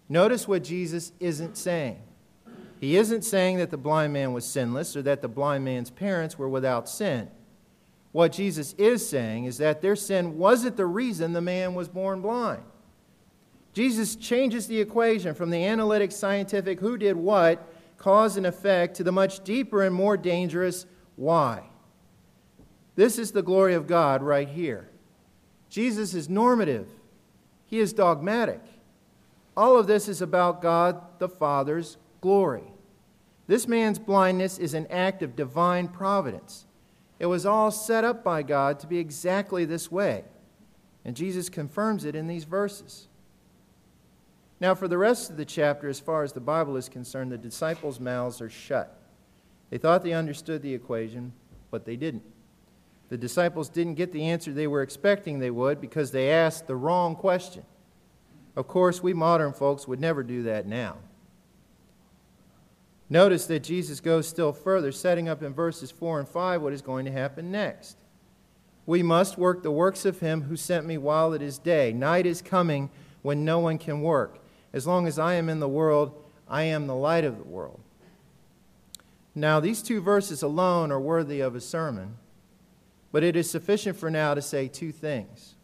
Notice 0.08 0.48
what 0.48 0.64
Jesus 0.64 1.12
isn't 1.20 1.58
saying. 1.58 2.02
He 2.80 2.98
isn't 2.98 3.24
saying 3.24 3.58
that 3.58 3.72
the 3.72 3.78
blind 3.78 4.14
man 4.14 4.34
was 4.34 4.46
sinless 4.46 4.96
or 4.96 5.02
that 5.04 5.22
the 5.22 5.28
blind 5.28 5.66
man's 5.66 5.90
parents 5.90 6.38
were 6.38 6.50
without 6.50 6.88
sin. 6.88 7.30
What 8.12 8.32
Jesus 8.32 8.74
is 8.78 9.08
saying 9.08 9.46
is 9.46 9.58
that 9.58 9.82
their 9.82 9.96
sin 9.96 10.38
wasn't 10.38 10.78
the 10.78 10.86
reason 10.86 11.34
the 11.34 11.42
man 11.42 11.74
was 11.74 11.90
born 11.90 12.22
blind. 12.22 12.64
Jesus 13.74 14.16
changes 14.16 14.68
the 14.68 14.80
equation 14.80 15.34
from 15.34 15.50
the 15.50 15.66
analytic, 15.66 16.12
scientific, 16.12 16.80
who 16.80 16.98
did 16.98 17.18
what, 17.18 17.68
cause 17.98 18.38
and 18.38 18.46
effect, 18.46 18.96
to 18.96 19.04
the 19.04 19.12
much 19.12 19.44
deeper 19.44 19.84
and 19.84 19.94
more 19.94 20.16
dangerous 20.16 20.86
why. 21.18 21.64
This 22.96 23.20
is 23.20 23.32
the 23.32 23.44
glory 23.44 23.74
of 23.74 23.88
God 23.88 24.24
right 24.24 24.48
here. 24.48 24.90
Jesus 25.70 26.14
is 26.14 26.30
normative, 26.30 26.88
he 27.66 27.80
is 27.80 27.92
dogmatic. 27.92 28.62
All 29.58 29.78
of 29.78 29.88
this 29.88 30.08
is 30.08 30.22
about 30.22 30.62
God 30.62 31.02
the 31.20 31.30
Father's 31.30 31.98
glory. 32.22 32.74
This 33.48 33.68
man's 33.68 34.00
blindness 34.00 34.58
is 34.58 34.74
an 34.74 34.88
act 34.88 35.22
of 35.22 35.36
divine 35.36 35.88
providence. 35.88 36.66
It 37.20 37.28
was 37.28 37.46
all 37.46 37.72
set 37.72 38.04
up 38.04 38.24
by 38.24 38.44
God 38.44 38.80
to 38.80 38.88
be 38.88 38.98
exactly 38.98 39.64
this 39.66 39.92
way. 39.92 40.26
And 41.06 41.16
Jesus 41.16 41.50
confirms 41.50 42.04
it 42.04 42.16
in 42.16 42.28
these 42.28 42.44
verses. 42.44 43.08
Now, 44.60 44.74
for 44.74 44.88
the 44.88 44.98
rest 44.98 45.30
of 45.30 45.38
the 45.38 45.46
chapter, 45.46 45.88
as 45.88 46.00
far 46.00 46.24
as 46.24 46.34
the 46.34 46.40
Bible 46.40 46.76
is 46.76 46.90
concerned, 46.90 47.32
the 47.32 47.38
disciples' 47.38 48.00
mouths 48.00 48.42
are 48.42 48.50
shut. 48.50 49.00
They 49.70 49.78
thought 49.78 50.04
they 50.04 50.14
understood 50.14 50.62
the 50.62 50.74
equation, 50.74 51.34
but 51.72 51.86
they 51.86 51.96
didn't. 51.96 52.24
The 53.10 53.18
disciples 53.18 53.70
didn't 53.70 53.96
get 53.96 54.12
the 54.12 54.24
answer 54.24 54.52
they 54.52 54.68
were 54.68 54.82
expecting 54.82 55.40
they 55.40 55.52
would 55.52 55.80
because 55.80 56.12
they 56.12 56.32
asked 56.32 56.68
the 56.68 56.76
wrong 56.76 57.16
question. 57.16 57.64
Of 58.56 58.68
course, 58.68 59.04
we 59.04 59.14
modern 59.14 59.54
folks 59.54 59.88
would 59.88 60.00
never 60.00 60.24
do 60.24 60.44
that 60.44 60.66
now. 60.66 60.98
Notice 63.10 63.46
that 63.48 63.64
Jesus 63.64 64.00
goes 64.00 64.28
still 64.28 64.52
further, 64.52 64.92
setting 64.92 65.30
up 65.30 65.44
in 65.44 65.54
verses 65.54 65.92
4 65.92 66.20
and 66.20 66.28
5 66.28 66.62
what 66.62 66.74
is 66.74 66.82
going 66.82 67.06
to 67.06 67.12
happen 67.12 67.52
next. 67.52 67.98
We 68.86 69.04
must 69.04 69.38
work 69.38 69.62
the 69.62 69.72
works 69.72 70.06
of 70.06 70.20
him 70.20 70.44
who 70.44 70.56
sent 70.56 70.86
me 70.86 70.98
while 70.98 71.34
it 71.34 71.42
is 71.42 71.58
day. 71.58 71.92
Night 71.92 72.26
is 72.26 72.42
coming 72.42 72.90
when 73.22 73.46
no 73.46 73.60
one 73.60 73.78
can 73.78 74.02
work. 74.02 74.40
As 74.74 74.88
long 74.88 75.08
as 75.08 75.20
I 75.20 75.36
am 75.36 75.50
in 75.50 75.60
the 75.60 75.68
world, 75.68 76.24
I 76.48 76.64
am 76.64 76.88
the 76.88 76.96
light 76.96 77.24
of 77.24 77.38
the 77.38 77.44
world. 77.44 77.80
Now, 79.34 79.60
these 79.60 79.82
two 79.82 80.02
verses 80.02 80.42
alone 80.42 80.92
are 80.92 81.00
worthy 81.00 81.42
of 81.42 81.56
a 81.56 81.62
sermon, 81.62 82.18
but 83.12 83.24
it 83.24 83.36
is 83.36 83.50
sufficient 83.50 83.98
for 83.98 84.10
now 84.10 84.34
to 84.34 84.42
say 84.42 84.68
two 84.68 84.92
things. 84.92 85.56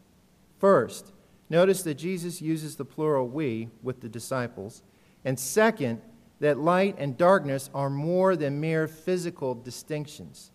First, 0.60 1.12
Notice 1.51 1.84
that 1.84 1.96
Jesus 1.96 2.41
uses 2.41 2.77
the 2.77 2.86
plural 2.86 3.27
we 3.27 3.67
with 3.84 4.00
the 4.00 4.08
disciples. 4.08 4.84
And 5.25 5.38
second, 5.38 6.01
that 6.39 6.58
light 6.58 6.96
and 6.98 7.17
darkness 7.17 7.70
are 7.74 7.89
more 7.89 8.38
than 8.38 8.62
mere 8.62 8.88
physical 8.88 9.53
distinctions. 9.53 10.51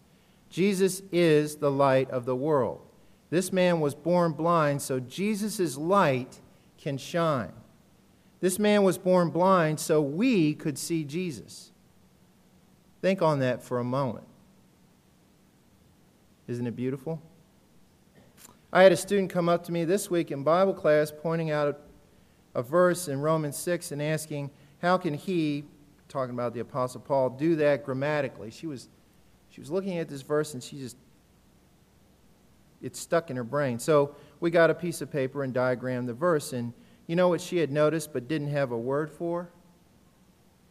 Jesus 0.49 1.03
is 1.13 1.57
the 1.57 1.71
light 1.71 2.09
of 2.11 2.25
the 2.25 2.35
world. 2.35 2.81
This 3.29 3.53
man 3.53 3.81
was 3.81 3.95
born 3.95 4.33
blind, 4.33 4.81
so 4.81 4.99
Jesus' 4.99 5.77
light 5.77 6.41
can 6.79 6.97
shine. 6.97 7.53
This 8.41 8.59
man 8.59 8.83
was 8.83 8.97
born 8.97 9.29
blind, 9.29 9.79
so 9.79 10.01
we 10.01 10.55
could 10.55 10.79
see 10.79 11.05
Jesus. 11.05 11.73
Think 13.03 13.21
on 13.21 13.41
that 13.41 13.63
for 13.63 13.81
a 13.81 13.85
moment. 13.85 14.27
Isn't 16.49 16.67
it 16.67 16.75
beautiful? 16.75 17.21
I 18.73 18.83
had 18.83 18.93
a 18.93 18.97
student 18.97 19.31
come 19.31 19.49
up 19.49 19.65
to 19.65 19.73
me 19.73 19.85
this 19.85 20.11
week 20.11 20.31
in 20.31 20.43
Bible 20.43 20.75
class 20.75 21.13
pointing 21.17 21.51
out 21.51 21.81
a, 22.55 22.63
verse 22.63 23.09
in 23.09 23.21
Romans 23.21 23.57
6 23.57 23.93
and 23.93 24.03
asking, 24.03 24.51
How 24.83 24.97
can 24.97 25.15
he, 25.15 25.65
talking 26.09 26.35
about 26.35 26.53
the 26.53 26.61
Apostle 26.61 27.01
Paul, 27.01 27.31
do 27.31 27.55
that 27.57 27.85
grammatically? 27.85 28.51
She 28.51 28.67
was, 28.67 28.89
she 29.51 29.61
was 29.61 29.71
looking 29.71 29.99
at 29.99 30.09
this 30.09 30.23
verse 30.23 30.55
and 30.55 30.63
she 30.63 30.79
just, 30.79 30.97
it 32.83 32.97
stuck 32.97 33.31
in 33.31 33.37
her 33.37 33.45
brain. 33.45 33.79
So 33.79 34.17
we 34.41 34.51
got 34.51 34.71
a 34.71 34.75
piece 34.75 35.01
of 35.01 35.11
paper 35.13 35.45
and 35.45 35.55
diagrammed 35.55 36.09
the 36.09 36.15
verse. 36.15 36.53
And 36.53 36.73
you 37.07 37.15
know 37.15 37.29
what 37.29 37.41
she 37.41 37.59
had 37.59 37.71
noticed 37.71 38.13
but 38.13 38.27
didn't 38.27 38.51
have 38.51 38.73
a 38.73 38.79
word 38.79 39.11
for? 39.11 39.51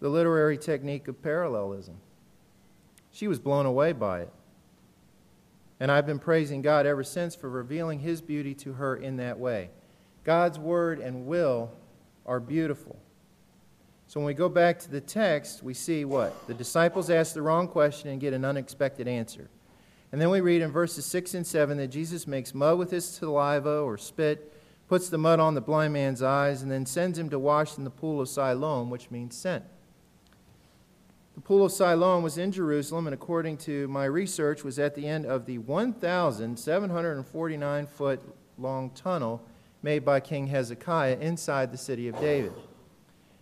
The 0.02 0.10
literary 0.10 0.58
technique 0.58 1.08
of 1.08 1.22
parallelism. 1.22 1.96
She 3.12 3.28
was 3.28 3.40
blown 3.40 3.66
away 3.66 3.94
by 3.94 4.22
it. 4.22 4.34
And 5.80 5.92
I've 5.92 6.06
been 6.06 6.20
praising 6.20 6.62
God 6.62 6.86
ever 6.86 7.04
since 7.04 7.36
for 7.36 7.50
revealing 7.50 8.00
His 8.00 8.22
beauty 8.22 8.54
to 8.56 8.74
her 8.74 8.96
in 8.96 9.18
that 9.18 9.40
way. 9.40 9.70
God's 10.24 10.58
word 10.58 11.00
and 11.00 11.26
will 11.26 11.72
are 12.26 12.40
beautiful. 12.40 12.98
So 14.08 14.20
when 14.20 14.28
we 14.28 14.34
go 14.34 14.50
back 14.50 14.80
to 14.80 14.92
the 14.92 15.02
text, 15.02 15.64
we 15.64 15.74
see 15.74 16.06
what? 16.06 16.48
The 16.48 16.54
disciples 16.54 17.10
ask 17.10 17.34
the 17.34 17.42
wrong 17.42 17.68
question 17.68 18.10
and 18.10 18.22
get 18.22 18.34
an 18.34 18.46
unexpected 18.46 19.08
answer. 19.08 19.50
And 20.12 20.22
then 20.22 20.30
we 20.30 20.42
read 20.42 20.62
in 20.62 20.72
verses 20.72 21.06
6 21.06 21.34
and 21.34 21.46
7 21.46 21.78
that 21.78 21.88
Jesus 21.88 22.28
makes 22.28 22.54
mud 22.54 22.78
with 22.78 22.92
his 22.92 23.06
saliva 23.06 23.80
or 23.80 23.98
spit, 23.98 24.54
puts 24.88 25.10
the 25.10 25.18
mud 25.18 25.40
on 25.40 25.56
the 25.56 25.62
blind 25.62 25.94
man's 25.94 26.22
eyes, 26.22 26.62
and 26.62 26.72
then 26.72 26.86
sends 26.86 27.18
him 27.18 27.30
to 27.32 27.40
wash 27.40 27.78
in 27.78 27.84
the 27.84 27.90
pool 27.90 28.22
of 28.22 28.30
Siloam, 28.30 28.90
which 28.90 29.12
means 29.12 29.36
sent. 29.36 29.66
The 31.36 31.42
Pool 31.42 31.66
of 31.66 31.72
Siloam 31.74 32.24
was 32.24 32.38
in 32.38 32.54
Jerusalem, 32.54 33.08
and 33.08 33.14
according 33.14 33.58
to 33.58 33.90
my 33.90 34.06
research, 34.06 34.64
was 34.64 34.80
at 34.80 34.96
the 34.96 35.06
end 35.06 35.26
of 35.26 35.46
the 35.46 35.58
1,749 35.58 37.88
foot 37.88 38.22
long 38.58 38.90
tunnel 38.92 39.44
made 39.84 40.06
by 40.06 40.22
King 40.22 40.48
Hezekiah 40.48 41.18
inside 41.20 41.74
the 41.74 41.78
city 41.78 42.08
of 42.08 42.18
David. 42.22 42.54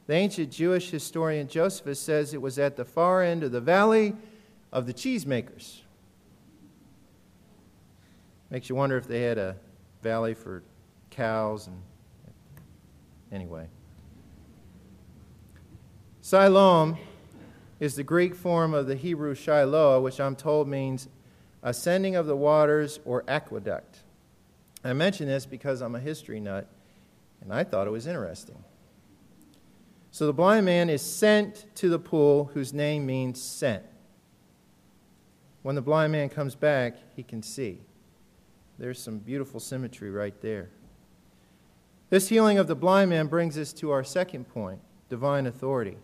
The 0.08 0.16
ancient 0.16 0.52
Jewish 0.52 0.90
historian 0.90 1.48
Josephus 1.48 2.00
says 2.00 2.34
it 2.34 2.42
was 2.42 2.58
at 2.58 2.76
the 2.76 2.84
far 2.84 3.22
end 3.22 3.44
of 3.44 3.52
the 3.52 3.62
valley 3.62 4.16
of 4.72 4.88
the 4.88 4.94
cheesemakers. 4.94 5.82
Makes 8.50 8.70
you 8.70 8.76
wonder 8.76 8.98
if 8.98 9.08
they 9.08 9.22
had 9.22 9.38
a 9.38 9.56
valley 10.02 10.34
for 10.34 10.64
cows 11.12 11.68
and 11.68 11.80
anyway. 13.32 13.68
Siloam 16.22 16.98
is 17.84 17.96
the 17.96 18.04
Greek 18.04 18.34
form 18.34 18.74
of 18.74 18.88
the 18.88 18.96
Hebrew 18.96 19.36
Shiloh, 19.36 20.00
which 20.00 20.22
I'm 20.22 20.38
told 20.38 20.70
means 20.70 21.10
ascending 21.62 22.16
of 22.16 22.28
the 22.28 22.36
waters 22.36 23.02
or 23.04 23.25
aqueduct. 23.28 24.04
I 24.86 24.94
mention 24.94 25.28
this 25.28 25.46
because 25.46 25.82
I'm 25.82 25.94
a 25.94 26.00
history 26.00 26.40
nut, 26.40 26.66
and 27.42 27.52
I 27.52 27.66
thought 27.66 27.86
it 27.86 27.90
was 27.90 28.08
interesting. 28.08 28.63
So 30.12 30.25
the 30.25 30.32
blind 30.32 30.66
man 30.66 30.90
is 30.90 31.02
sent 31.02 31.66
to 31.75 31.90
the 31.90 32.00
pool, 32.00 32.52
whose 32.54 32.72
name 32.72 33.06
means 33.06 33.42
sent. 33.42 33.84
When 35.62 35.75
the 35.75 35.82
blind 35.82 36.13
man 36.13 36.30
comes 36.30 36.56
back, 36.56 36.96
he 37.18 37.22
can 37.22 37.44
see. 37.44 37.82
There's 38.80 39.02
some 39.02 39.18
beautiful 39.18 39.60
symmetry 39.60 40.10
right 40.10 40.40
there. 40.40 40.70
This 42.10 42.30
healing 42.30 42.60
of 42.60 42.68
the 42.68 42.75
blind 42.75 43.10
man 43.10 43.28
brings 43.28 43.58
us 43.58 43.74
to 43.74 43.92
our 43.92 44.06
second 44.06 44.48
point 44.48 44.80
divine 45.10 45.46
authority. 45.46 45.98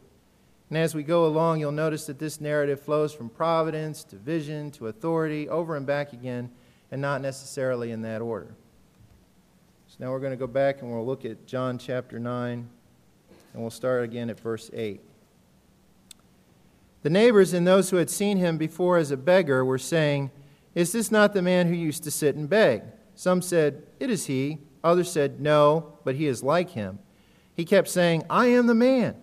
And 0.70 0.78
as 0.78 0.94
we 0.94 1.02
go 1.02 1.26
along, 1.26 1.60
you'll 1.60 1.72
notice 1.72 2.06
that 2.06 2.20
this 2.20 2.40
narrative 2.40 2.80
flows 2.80 3.14
from 3.14 3.30
providence 3.30 4.04
to 4.06 4.18
vision 4.18 4.70
to 4.72 4.88
authority, 4.88 5.50
over 5.50 5.76
and 5.76 5.86
back 5.86 6.14
again, 6.14 6.52
and 6.92 7.02
not 7.02 7.22
necessarily 7.22 7.92
in 7.92 8.04
that 8.04 8.22
order. 8.22 8.54
So 9.88 9.96
now 10.00 10.12
we're 10.12 10.20
going 10.20 10.32
to 10.32 10.38
go 10.38 10.48
back 10.48 10.82
and 10.82 10.92
we'll 10.92 11.06
look 11.06 11.26
at 11.26 11.48
John 11.48 11.80
chapter 11.80 12.20
9, 12.20 12.70
and 13.54 13.62
we'll 13.62 13.72
start 13.72 14.04
again 14.04 14.30
at 14.30 14.40
verse 14.40 14.70
8. 14.72 15.02
The 17.02 17.10
neighbors 17.10 17.54
and 17.54 17.66
those 17.66 17.90
who 17.90 17.98
had 17.98 18.10
seen 18.10 18.38
him 18.38 18.58
before 18.58 18.98
as 18.98 19.10
a 19.10 19.18
beggar 19.18 19.66
were 19.66 19.78
saying, 19.80 20.30
Is 20.76 20.92
this 20.92 21.10
not 21.10 21.34
the 21.34 21.42
man 21.42 21.68
who 21.68 21.74
used 21.74 22.04
to 22.04 22.12
sit 22.12 22.36
and 22.36 22.48
beg? 22.48 22.84
Some 23.16 23.42
said, 23.42 23.84
It 24.00 24.12
is 24.12 24.28
he. 24.28 24.60
Others 24.84 25.12
said, 25.12 25.40
No, 25.40 25.94
but 26.04 26.16
he 26.16 26.28
is 26.28 26.44
like 26.44 26.72
him. 26.72 27.00
He 27.56 27.66
kept 27.66 27.88
saying, 27.88 28.24
I 28.30 28.48
am 28.48 28.68
the 28.68 28.76
man. 28.76 29.16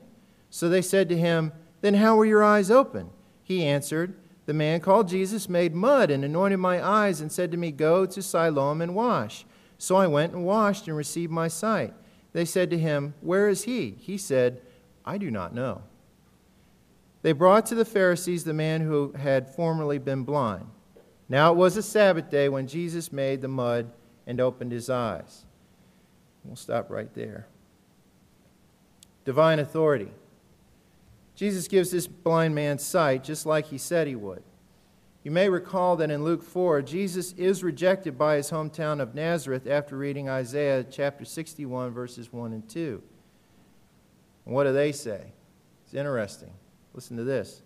So 0.56 0.70
they 0.70 0.80
said 0.80 1.10
to 1.10 1.18
him, 1.18 1.52
Then 1.82 1.92
how 1.92 2.16
were 2.16 2.24
your 2.24 2.42
eyes 2.42 2.70
open? 2.70 3.10
He 3.42 3.66
answered, 3.66 4.14
The 4.46 4.54
man 4.54 4.80
called 4.80 5.06
Jesus 5.06 5.50
made 5.50 5.74
mud 5.74 6.10
and 6.10 6.24
anointed 6.24 6.60
my 6.60 6.82
eyes 6.82 7.20
and 7.20 7.30
said 7.30 7.50
to 7.50 7.58
me, 7.58 7.70
Go 7.70 8.06
to 8.06 8.22
Siloam 8.22 8.80
and 8.80 8.94
wash. 8.94 9.44
So 9.76 9.96
I 9.96 10.06
went 10.06 10.32
and 10.32 10.46
washed 10.46 10.88
and 10.88 10.96
received 10.96 11.30
my 11.30 11.46
sight. 11.46 11.92
They 12.32 12.46
said 12.46 12.70
to 12.70 12.78
him, 12.78 13.12
Where 13.20 13.50
is 13.50 13.64
he? 13.64 13.96
He 14.00 14.16
said, 14.16 14.62
I 15.04 15.18
do 15.18 15.30
not 15.30 15.54
know. 15.54 15.82
They 17.20 17.32
brought 17.32 17.66
to 17.66 17.74
the 17.74 17.84
Pharisees 17.84 18.44
the 18.44 18.54
man 18.54 18.80
who 18.80 19.12
had 19.12 19.54
formerly 19.54 19.98
been 19.98 20.24
blind. 20.24 20.68
Now 21.28 21.52
it 21.52 21.58
was 21.58 21.76
a 21.76 21.82
Sabbath 21.82 22.30
day 22.30 22.48
when 22.48 22.66
Jesus 22.66 23.12
made 23.12 23.42
the 23.42 23.48
mud 23.48 23.90
and 24.26 24.40
opened 24.40 24.72
his 24.72 24.88
eyes. 24.88 25.44
We'll 26.44 26.56
stop 26.56 26.88
right 26.88 27.12
there. 27.12 27.46
Divine 29.26 29.58
authority. 29.58 30.12
Jesus 31.36 31.68
gives 31.68 31.90
this 31.90 32.08
blind 32.08 32.54
man 32.54 32.78
sight 32.78 33.22
just 33.22 33.46
like 33.46 33.66
he 33.66 33.78
said 33.78 34.08
he 34.08 34.16
would. 34.16 34.42
You 35.22 35.30
may 35.30 35.48
recall 35.48 35.96
that 35.96 36.10
in 36.10 36.24
Luke 36.24 36.42
4, 36.42 36.82
Jesus 36.82 37.32
is 37.32 37.62
rejected 37.62 38.16
by 38.16 38.36
his 38.36 38.50
hometown 38.50 39.00
of 39.00 39.14
Nazareth 39.14 39.66
after 39.66 39.96
reading 39.96 40.28
Isaiah 40.28 40.84
chapter 40.84 41.24
61, 41.24 41.90
verses 41.90 42.32
1 42.32 42.52
and 42.52 42.68
2. 42.68 43.02
And 44.44 44.54
what 44.54 44.64
do 44.64 44.72
they 44.72 44.92
say? 44.92 45.32
It's 45.84 45.94
interesting. 45.94 46.52
Listen 46.94 47.16
to 47.16 47.24
this. 47.24 47.62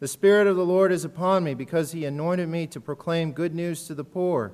The 0.00 0.08
Spirit 0.08 0.46
of 0.46 0.56
the 0.56 0.64
Lord 0.64 0.92
is 0.92 1.04
upon 1.04 1.44
me 1.44 1.54
because 1.54 1.92
he 1.92 2.04
anointed 2.04 2.48
me 2.48 2.66
to 2.68 2.80
proclaim 2.80 3.32
good 3.32 3.54
news 3.54 3.86
to 3.86 3.94
the 3.94 4.04
poor. 4.04 4.52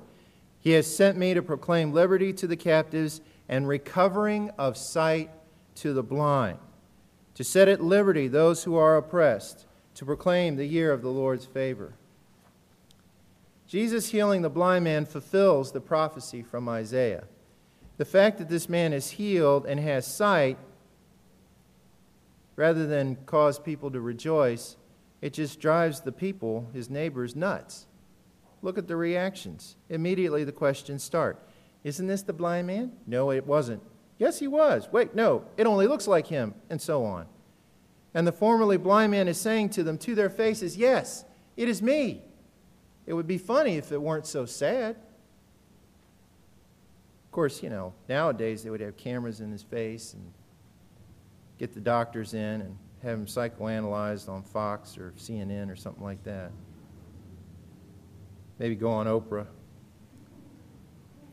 He 0.59 0.71
has 0.71 0.93
sent 0.93 1.17
me 1.17 1.33
to 1.33 1.41
proclaim 1.41 1.91
liberty 1.91 2.31
to 2.33 2.47
the 2.47 2.55
captives 2.55 3.19
and 3.49 3.67
recovering 3.67 4.51
of 4.57 4.77
sight 4.77 5.31
to 5.75 5.93
the 5.93 6.03
blind, 6.03 6.59
to 7.35 7.43
set 7.43 7.67
at 7.67 7.83
liberty 7.83 8.27
those 8.27 8.63
who 8.63 8.75
are 8.75 8.97
oppressed, 8.97 9.65
to 9.95 10.05
proclaim 10.05 10.55
the 10.55 10.65
year 10.65 10.91
of 10.91 11.01
the 11.01 11.09
Lord's 11.09 11.45
favor. 11.45 11.93
Jesus 13.67 14.11
healing 14.11 14.41
the 14.41 14.49
blind 14.49 14.83
man 14.83 15.05
fulfills 15.05 15.71
the 15.71 15.81
prophecy 15.81 16.43
from 16.43 16.69
Isaiah. 16.69 17.25
The 17.97 18.05
fact 18.05 18.37
that 18.37 18.49
this 18.49 18.69
man 18.69 18.93
is 18.93 19.11
healed 19.11 19.65
and 19.65 19.79
has 19.79 20.05
sight, 20.05 20.57
rather 22.55 22.85
than 22.85 23.17
cause 23.25 23.59
people 23.59 23.89
to 23.91 24.01
rejoice, 24.01 24.77
it 25.21 25.33
just 25.33 25.59
drives 25.59 26.01
the 26.01 26.11
people, 26.11 26.69
his 26.73 26.89
neighbors, 26.89 27.35
nuts. 27.35 27.87
Look 28.61 28.77
at 28.77 28.87
the 28.87 28.95
reactions. 28.95 29.75
Immediately 29.89 30.43
the 30.43 30.51
questions 30.51 31.03
start 31.03 31.39
Isn't 31.83 32.07
this 32.07 32.21
the 32.21 32.33
blind 32.33 32.67
man? 32.67 32.93
No, 33.05 33.31
it 33.31 33.45
wasn't. 33.45 33.81
Yes, 34.23 34.39
he 34.39 34.47
was. 34.47 34.87
Wait, 34.89 35.13
no, 35.13 35.43
it 35.57 35.67
only 35.67 35.85
looks 35.85 36.07
like 36.07 36.27
him, 36.27 36.55
and 36.69 36.81
so 36.81 37.03
on. 37.03 37.25
And 38.13 38.25
the 38.25 38.31
formerly 38.31 38.77
blind 38.77 39.11
man 39.11 39.27
is 39.27 39.37
saying 39.37 39.71
to 39.71 39.83
them 39.83 39.97
to 39.97 40.15
their 40.15 40.29
faces, 40.29 40.77
Yes, 40.77 41.25
it 41.57 41.67
is 41.67 41.81
me. 41.81 42.21
It 43.05 43.15
would 43.15 43.27
be 43.27 43.37
funny 43.37 43.75
if 43.75 43.91
it 43.91 44.01
weren't 44.01 44.25
so 44.25 44.45
sad. 44.45 44.95
Of 47.25 47.31
course, 47.33 47.61
you 47.61 47.69
know, 47.69 47.93
nowadays 48.07 48.63
they 48.63 48.69
would 48.69 48.79
have 48.79 48.95
cameras 48.95 49.41
in 49.41 49.51
his 49.51 49.61
face 49.61 50.13
and 50.13 50.31
get 51.59 51.73
the 51.73 51.81
doctors 51.81 52.33
in 52.33 52.61
and 52.61 52.77
have 53.01 53.19
him 53.19 53.25
psychoanalyzed 53.25 54.29
on 54.29 54.41
Fox 54.41 54.97
or 54.97 55.11
CNN 55.17 55.69
or 55.69 55.75
something 55.75 56.01
like 56.01 56.23
that. 56.23 56.53
Maybe 58.57 58.75
go 58.75 58.89
on 58.89 59.05
Oprah. 59.05 59.47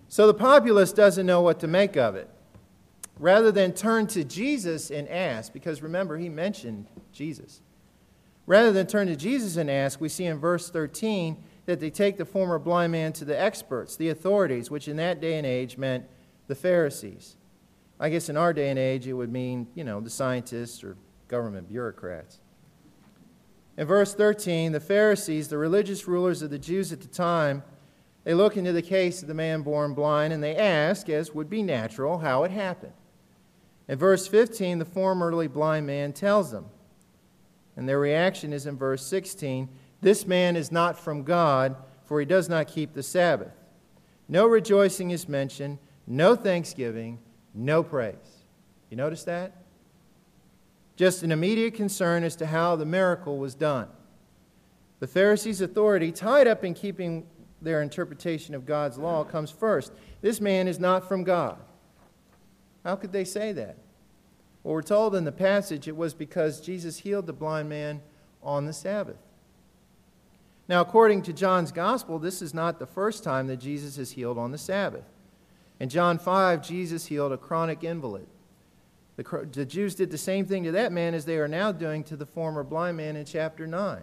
So 0.09 0.26
the 0.26 0.35
populace 0.35 0.92
doesn't 0.92 1.25
know 1.25 1.40
what 1.40 1.61
to 1.61 1.68
make 1.68 1.97
of 1.97 2.16
it 2.16 2.28
rather 3.20 3.52
than 3.52 3.72
turn 3.72 4.06
to 4.08 4.24
Jesus 4.24 4.90
and 4.90 5.06
ask, 5.08 5.52
because 5.52 5.82
remember, 5.82 6.16
he 6.16 6.30
mentioned 6.30 6.86
Jesus. 7.12 7.60
Rather 8.46 8.72
than 8.72 8.86
turn 8.86 9.06
to 9.06 9.14
Jesus 9.14 9.56
and 9.56 9.70
ask, 9.70 10.00
we 10.00 10.08
see 10.08 10.24
in 10.24 10.38
verse 10.38 10.70
13 10.70 11.36
that 11.66 11.78
they 11.78 11.90
take 11.90 12.16
the 12.16 12.24
former 12.24 12.58
blind 12.58 12.92
man 12.92 13.12
to 13.12 13.24
the 13.26 13.38
experts, 13.38 13.94
the 13.94 14.08
authorities, 14.08 14.70
which 14.70 14.88
in 14.88 14.96
that 14.96 15.20
day 15.20 15.36
and 15.36 15.46
age 15.46 15.76
meant 15.76 16.06
the 16.48 16.54
Pharisees. 16.54 17.36
I 18.00 18.08
guess 18.08 18.30
in 18.30 18.38
our 18.38 18.54
day 18.54 18.70
and 18.70 18.78
age 18.78 19.06
it 19.06 19.12
would 19.12 19.30
mean, 19.30 19.68
you 19.74 19.84
know, 19.84 20.00
the 20.00 20.10
scientists 20.10 20.82
or 20.82 20.96
government 21.28 21.68
bureaucrats. 21.68 22.40
In 23.76 23.86
verse 23.86 24.14
13, 24.14 24.72
the 24.72 24.80
Pharisees, 24.80 25.48
the 25.48 25.58
religious 25.58 26.08
rulers 26.08 26.40
of 26.40 26.50
the 26.50 26.58
Jews 26.58 26.90
at 26.90 27.02
the 27.02 27.08
time, 27.08 27.62
they 28.24 28.32
look 28.32 28.56
into 28.56 28.72
the 28.72 28.82
case 28.82 29.20
of 29.20 29.28
the 29.28 29.34
man 29.34 29.60
born 29.60 29.92
blind 29.92 30.32
and 30.32 30.42
they 30.42 30.56
ask, 30.56 31.10
as 31.10 31.34
would 31.34 31.50
be 31.50 31.62
natural, 31.62 32.18
how 32.18 32.44
it 32.44 32.50
happened. 32.50 32.92
In 33.90 33.99
verse 33.99 34.28
15, 34.28 34.78
the 34.78 34.85
formerly 34.85 35.49
blind 35.49 35.85
man 35.85 36.12
tells 36.12 36.52
them. 36.52 36.66
And 37.76 37.88
their 37.88 37.99
reaction 37.99 38.52
is 38.52 38.64
in 38.64 38.78
verse 38.78 39.04
16 39.04 39.68
This 40.00 40.28
man 40.28 40.54
is 40.54 40.70
not 40.70 40.97
from 40.97 41.25
God, 41.25 41.75
for 42.04 42.21
he 42.21 42.25
does 42.25 42.49
not 42.49 42.69
keep 42.69 42.95
the 42.95 43.02
Sabbath. 43.02 43.52
No 44.28 44.47
rejoicing 44.47 45.10
is 45.10 45.28
mentioned, 45.28 45.78
no 46.06 46.36
thanksgiving, 46.36 47.19
no 47.52 47.82
praise. 47.82 48.45
You 48.91 48.97
notice 48.97 49.25
that? 49.25 49.56
Just 50.95 51.25
an 51.25 51.32
immediate 51.32 51.75
concern 51.75 52.23
as 52.23 52.36
to 52.36 52.47
how 52.47 52.76
the 52.76 52.86
miracle 52.86 53.38
was 53.38 53.56
done. 53.56 53.88
The 55.00 55.08
Pharisees' 55.08 55.62
authority, 55.62 56.12
tied 56.12 56.47
up 56.47 56.62
in 56.62 56.75
keeping 56.75 57.26
their 57.60 57.82
interpretation 57.82 58.54
of 58.54 58.67
God's 58.67 58.99
law, 58.99 59.25
comes 59.25 59.50
first. 59.50 59.93
This 60.21 60.41
man 60.41 60.69
is 60.69 60.78
not 60.78 61.08
from 61.08 61.25
God. 61.25 61.58
How 62.84 62.97
could 62.97 63.12
they 63.12 63.25
say 63.25 63.52
that? 63.52 63.76
Well, 64.62 64.75
we're 64.75 64.82
told 64.82 65.14
in 65.14 65.25
the 65.25 65.32
passage 65.32 65.88
it 65.88 65.96
was 65.96 66.12
because 66.14 66.60
Jesus 66.60 66.99
healed 66.99 67.26
the 67.26 67.32
blind 67.32 67.68
man 67.68 68.02
on 68.42 68.66
the 68.66 68.73
Sabbath. 68.73 69.16
Now, 70.68 70.80
according 70.80 71.23
to 71.23 71.32
John's 71.32 71.73
gospel, 71.73 72.18
this 72.18 72.40
is 72.40 72.54
not 72.54 72.78
the 72.78 72.86
first 72.86 73.25
time 73.25 73.49
that 73.49 73.56
Jesus 73.56 73.99
is 73.99 74.12
healed 74.12 74.38
on 74.38 74.52
the 74.52 74.58
Sabbath. 74.58 75.04
In 75.80 75.88
John 75.88 76.18
5, 76.18 76.62
Jesus 76.62 77.06
healed 77.06 77.32
a 77.32 77.38
chronic 77.38 77.82
invalid. 77.82 78.26
The, 79.16 79.49
the, 79.50 79.66
Jews 79.66 79.94
did 79.94 80.10
the 80.10 80.18
same 80.18 80.46
thing 80.46 80.64
to 80.64 80.73
that 80.73 80.92
man 80.92 81.14
as 81.14 81.25
they 81.25 81.38
are 81.38 81.49
now 81.49 81.73
doing 81.73 82.04
to 82.04 82.16
the 82.16 82.25
former 82.25 82.62
blind 82.62 82.96
man 82.96 83.16
in 83.16 83.25
chapter 83.25 83.66
9. 83.66 84.00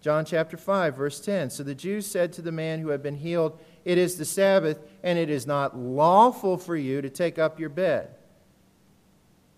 John 0.00 0.24
chapter 0.24 0.56
5, 0.56 0.96
verse 0.96 1.20
10. 1.20 1.50
So 1.50 1.62
the 1.62 1.74
Jews 1.74 2.06
said 2.06 2.32
to 2.32 2.42
the 2.42 2.50
man 2.50 2.80
who 2.80 2.88
had 2.88 3.02
been 3.02 3.16
healed, 3.16 3.58
It 3.84 3.98
is 3.98 4.16
the 4.16 4.24
Sabbath, 4.24 4.80
and 5.02 5.18
it 5.18 5.30
is 5.30 5.46
not 5.46 5.78
lawful 5.78 6.56
for 6.56 6.74
you 6.74 7.02
to 7.02 7.10
take 7.10 7.38
up 7.38 7.60
your 7.60 7.68
bed. 7.68 8.08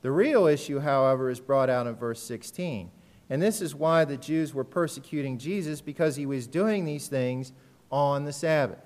The 0.04 0.12
real 0.12 0.46
issue, 0.46 0.80
however, 0.80 1.30
is 1.30 1.40
brought 1.40 1.70
out 1.70 1.86
in 1.86 1.94
verse 1.94 2.22
16. 2.22 2.90
And 3.30 3.40
this 3.40 3.62
is 3.62 3.74
why 3.74 4.04
the 4.04 4.18
Jews 4.18 4.52
were 4.52 4.62
persecuting 4.62 5.38
Jesus, 5.38 5.80
because 5.80 6.16
he 6.16 6.26
was 6.26 6.46
doing 6.46 6.84
these 6.84 7.08
things 7.08 7.54
on 7.90 8.26
the 8.26 8.32
Sabbath. 8.34 8.84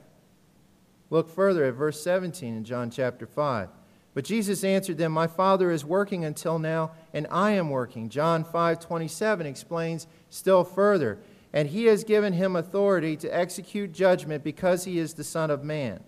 Look 1.10 1.28
further 1.28 1.64
at 1.64 1.74
verse 1.74 2.00
17 2.00 2.58
in 2.58 2.62
John 2.62 2.88
chapter 2.88 3.26
5. 3.26 3.68
But 4.14 4.26
Jesus 4.26 4.62
answered 4.62 4.96
them, 4.96 5.10
My 5.10 5.26
Father 5.26 5.72
is 5.72 5.84
working 5.84 6.24
until 6.24 6.60
now, 6.60 6.92
and 7.12 7.26
I 7.32 7.50
am 7.50 7.68
working. 7.68 8.10
John 8.10 8.44
5 8.44 8.78
27 8.78 9.44
explains 9.44 10.06
still 10.30 10.62
further, 10.62 11.18
and 11.52 11.68
he 11.68 11.86
has 11.86 12.04
given 12.04 12.32
him 12.32 12.54
authority 12.54 13.16
to 13.16 13.36
execute 13.36 13.90
judgment 13.92 14.44
because 14.44 14.84
he 14.84 15.00
is 15.00 15.14
the 15.14 15.24
Son 15.24 15.50
of 15.50 15.64
Man. 15.64 15.98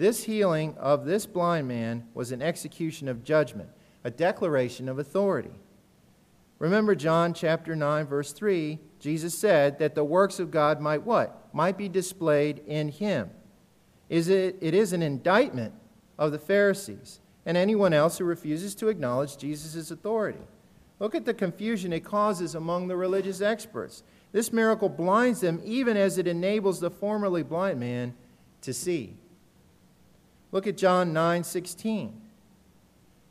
This 0.00 0.24
healing 0.24 0.78
of 0.78 1.04
this 1.04 1.26
blind 1.26 1.68
man 1.68 2.04
was 2.14 2.32
an 2.32 2.40
execution 2.40 3.06
of 3.06 3.22
judgment, 3.22 3.68
a 4.02 4.10
declaration 4.10 4.88
of 4.88 4.98
authority. 4.98 5.50
Remember 6.58 6.94
John 6.94 7.34
chapter 7.34 7.76
9 7.76 8.06
verse 8.06 8.32
3, 8.32 8.78
Jesus 8.98 9.36
said 9.36 9.78
that 9.78 9.94
the 9.94 10.02
works 10.02 10.40
of 10.40 10.50
God 10.50 10.80
might 10.80 11.02
what? 11.02 11.54
Might 11.54 11.76
be 11.76 11.86
displayed 11.86 12.62
in 12.66 12.88
him 12.88 13.28
is 14.08 14.30
it, 14.30 14.56
it 14.62 14.72
is 14.72 14.94
an 14.94 15.02
indictment 15.02 15.74
of 16.18 16.32
the 16.32 16.38
Pharisees 16.38 17.20
and 17.44 17.58
anyone 17.58 17.92
else 17.92 18.16
who 18.16 18.24
refuses 18.24 18.74
to 18.76 18.88
acknowledge 18.88 19.36
Jesus' 19.36 19.90
authority. 19.90 20.46
Look 20.98 21.14
at 21.14 21.26
the 21.26 21.34
confusion 21.34 21.92
it 21.92 22.06
causes 22.06 22.54
among 22.54 22.88
the 22.88 22.96
religious 22.96 23.42
experts. 23.42 24.02
This 24.32 24.50
miracle 24.50 24.88
blinds 24.88 25.42
them 25.42 25.60
even 25.62 25.98
as 25.98 26.16
it 26.16 26.26
enables 26.26 26.80
the 26.80 26.90
formerly 26.90 27.42
blind 27.42 27.78
man 27.78 28.14
to 28.62 28.72
see. 28.72 29.18
Look 30.52 30.66
at 30.66 30.76
John 30.76 31.12
9 31.12 31.44
16. 31.44 32.20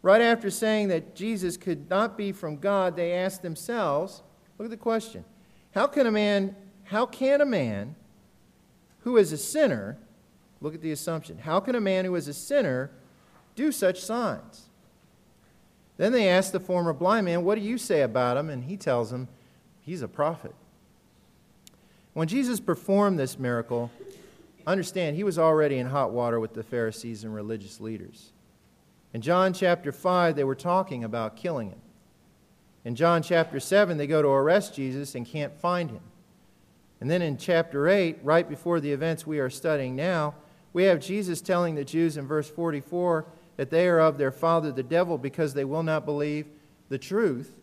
Right 0.01 0.21
after 0.21 0.49
saying 0.49 0.87
that 0.87 1.15
Jesus 1.15 1.57
could 1.57 1.89
not 1.89 2.17
be 2.17 2.31
from 2.31 2.57
God, 2.57 2.95
they 2.95 3.11
asked 3.11 3.41
themselves, 3.41 4.23
look 4.57 4.65
at 4.67 4.71
the 4.71 4.77
question. 4.77 5.25
How 5.75 5.87
can 5.87 6.07
a 6.07 6.11
man, 6.11 6.55
how 6.85 7.05
can 7.05 7.41
a 7.41 7.45
man 7.45 7.95
who 9.01 9.17
is 9.17 9.33
a 9.33 9.37
sinner 9.37 9.97
Look 10.61 10.75
at 10.75 10.81
the 10.81 10.91
assumption. 10.91 11.37
How 11.39 11.59
can 11.59 11.75
a 11.75 11.81
man 11.81 12.05
who 12.05 12.15
is 12.15 12.27
a 12.27 12.33
sinner 12.33 12.91
do 13.55 13.71
such 13.71 14.01
signs? 14.01 14.69
Then 15.97 16.11
they 16.11 16.29
ask 16.29 16.51
the 16.51 16.59
former 16.59 16.93
blind 16.93 17.25
man, 17.25 17.43
What 17.43 17.55
do 17.55 17.61
you 17.61 17.77
say 17.77 18.01
about 18.01 18.37
him? 18.37 18.49
And 18.49 18.65
he 18.65 18.77
tells 18.77 19.11
them, 19.11 19.27
He's 19.81 20.01
a 20.01 20.07
prophet. 20.07 20.53
When 22.13 22.27
Jesus 22.27 22.59
performed 22.59 23.17
this 23.17 23.39
miracle, 23.39 23.91
understand 24.67 25.15
he 25.15 25.23
was 25.23 25.39
already 25.39 25.77
in 25.77 25.87
hot 25.87 26.11
water 26.11 26.39
with 26.39 26.53
the 26.53 26.63
Pharisees 26.63 27.23
and 27.23 27.33
religious 27.33 27.79
leaders. 27.79 28.31
In 29.13 29.21
John 29.21 29.53
chapter 29.53 29.91
5, 29.91 30.35
they 30.35 30.43
were 30.43 30.55
talking 30.55 31.03
about 31.03 31.35
killing 31.35 31.69
him. 31.69 31.81
In 32.85 32.95
John 32.95 33.21
chapter 33.21 33.59
7, 33.59 33.97
they 33.97 34.07
go 34.07 34.21
to 34.21 34.27
arrest 34.27 34.75
Jesus 34.75 35.15
and 35.15 35.25
can't 35.25 35.59
find 35.59 35.89
him. 35.89 36.01
And 37.01 37.09
then 37.09 37.21
in 37.21 37.37
chapter 37.37 37.87
8, 37.87 38.19
right 38.23 38.47
before 38.47 38.79
the 38.79 38.91
events 38.91 39.25
we 39.25 39.39
are 39.39 39.49
studying 39.49 39.95
now, 39.95 40.35
we 40.73 40.83
have 40.83 40.99
Jesus 40.99 41.41
telling 41.41 41.75
the 41.75 41.85
Jews 41.85 42.17
in 42.17 42.27
verse 42.27 42.49
44 42.49 43.25
that 43.57 43.69
they 43.69 43.87
are 43.87 43.99
of 43.99 44.17
their 44.17 44.31
father 44.31 44.71
the 44.71 44.83
devil 44.83 45.17
because 45.17 45.53
they 45.53 45.65
will 45.65 45.83
not 45.83 46.05
believe 46.05 46.45
the 46.89 46.97
truth. 46.97 47.57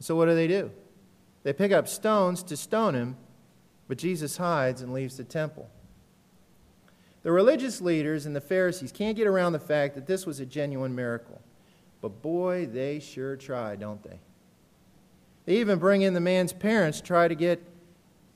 So 0.00 0.16
what 0.16 0.26
do 0.26 0.34
they 0.34 0.46
do? 0.46 0.70
They 1.42 1.52
pick 1.52 1.72
up 1.72 1.88
stones 1.88 2.42
to 2.44 2.56
stone 2.56 2.94
him, 2.94 3.16
but 3.86 3.98
Jesus 3.98 4.36
hides 4.36 4.82
and 4.82 4.92
leaves 4.92 5.16
the 5.16 5.24
temple. 5.24 5.70
The 7.22 7.32
religious 7.32 7.80
leaders 7.80 8.26
and 8.26 8.34
the 8.34 8.40
Pharisees 8.40 8.92
can't 8.92 9.16
get 9.16 9.26
around 9.26 9.52
the 9.52 9.58
fact 9.58 9.94
that 9.94 10.06
this 10.06 10.24
was 10.24 10.40
a 10.40 10.46
genuine 10.46 10.94
miracle. 10.94 11.40
But 12.00 12.22
boy, 12.22 12.66
they 12.66 13.00
sure 13.00 13.36
try, 13.36 13.76
don't 13.76 14.02
they? 14.02 14.20
They 15.44 15.56
even 15.56 15.78
bring 15.78 16.02
in 16.02 16.14
the 16.14 16.20
man's 16.20 16.52
parents, 16.52 17.00
try 17.00 17.26
to 17.26 17.34
get, 17.34 17.62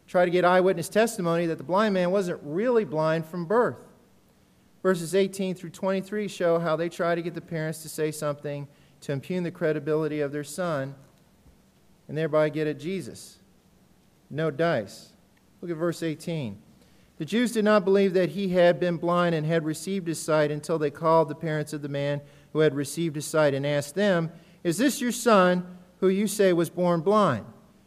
try 0.09 0.25
to 0.25 0.31
get 0.31 0.45
eyewitness 0.45 0.89
testimony 0.89 1.47
that 1.47 1.59
the 1.59 1.65
blind 1.65 1.95
man 1.95 2.11
wasn't 2.11 2.41
really 2.43 2.85
blind 2.85 3.27
from 3.27 3.45
birth. 3.45 3.77
Verses 4.83 5.15
18 5.15 5.55
through 5.55 5.71
23 5.71 6.27
show 6.27 6.59
how 6.59 6.75
they 6.75 6.89
try 6.89 7.15
to 7.15 7.23
get 7.23 7.35
the 7.35 7.41
parents 7.41 7.83
to 7.83 7.89
say 7.89 8.11
something 8.11 8.67
to 9.03 9.13
impugn 9.13 9.45
the 9.45 9.51
credibility 9.51 10.21
of 10.21 10.33
their 10.33 10.43
son 10.43 10.95
and 12.09 12.19
thereby 12.19 12.49
get 12.49 12.67
at 12.67 12.81
Jesus. 12.81 13.39
No 14.29 14.51
dice. 14.51 15.13
Look 15.61 15.71
at 15.71 15.77
verse 15.77 16.03
18. 16.03 16.59
The 17.23 17.27
Jews 17.27 17.53
did 17.53 17.65
not 17.65 17.85
believe 17.85 18.15
that 18.15 18.31
he 18.31 18.49
had 18.49 18.81
been 18.81 18.97
blind 18.97 19.37
and 19.37 19.47
had 19.47 19.65
received 19.65 20.09
his 20.09 20.21
sight 20.21 20.51
until 20.51 20.77
they 20.77 20.91
called 20.91 21.29
the 21.29 21.37
parents 21.37 21.73
of 21.73 21.81
the 21.81 21.89
man 21.89 22.21
who 22.53 22.59
had 22.59 22.75
received 22.75 23.15
his 23.15 23.27
sight 23.27 23.55
and 23.55 23.65
asked 23.65 23.95
them, 23.95 24.33
Is 24.65 24.77
this 24.77 25.01
your 25.01 25.13
son 25.13 25.79
who 26.01 26.09
you 26.09 26.27
say 26.27 26.53
was 26.53 26.69
born 26.69 27.01
blind? 27.01 27.47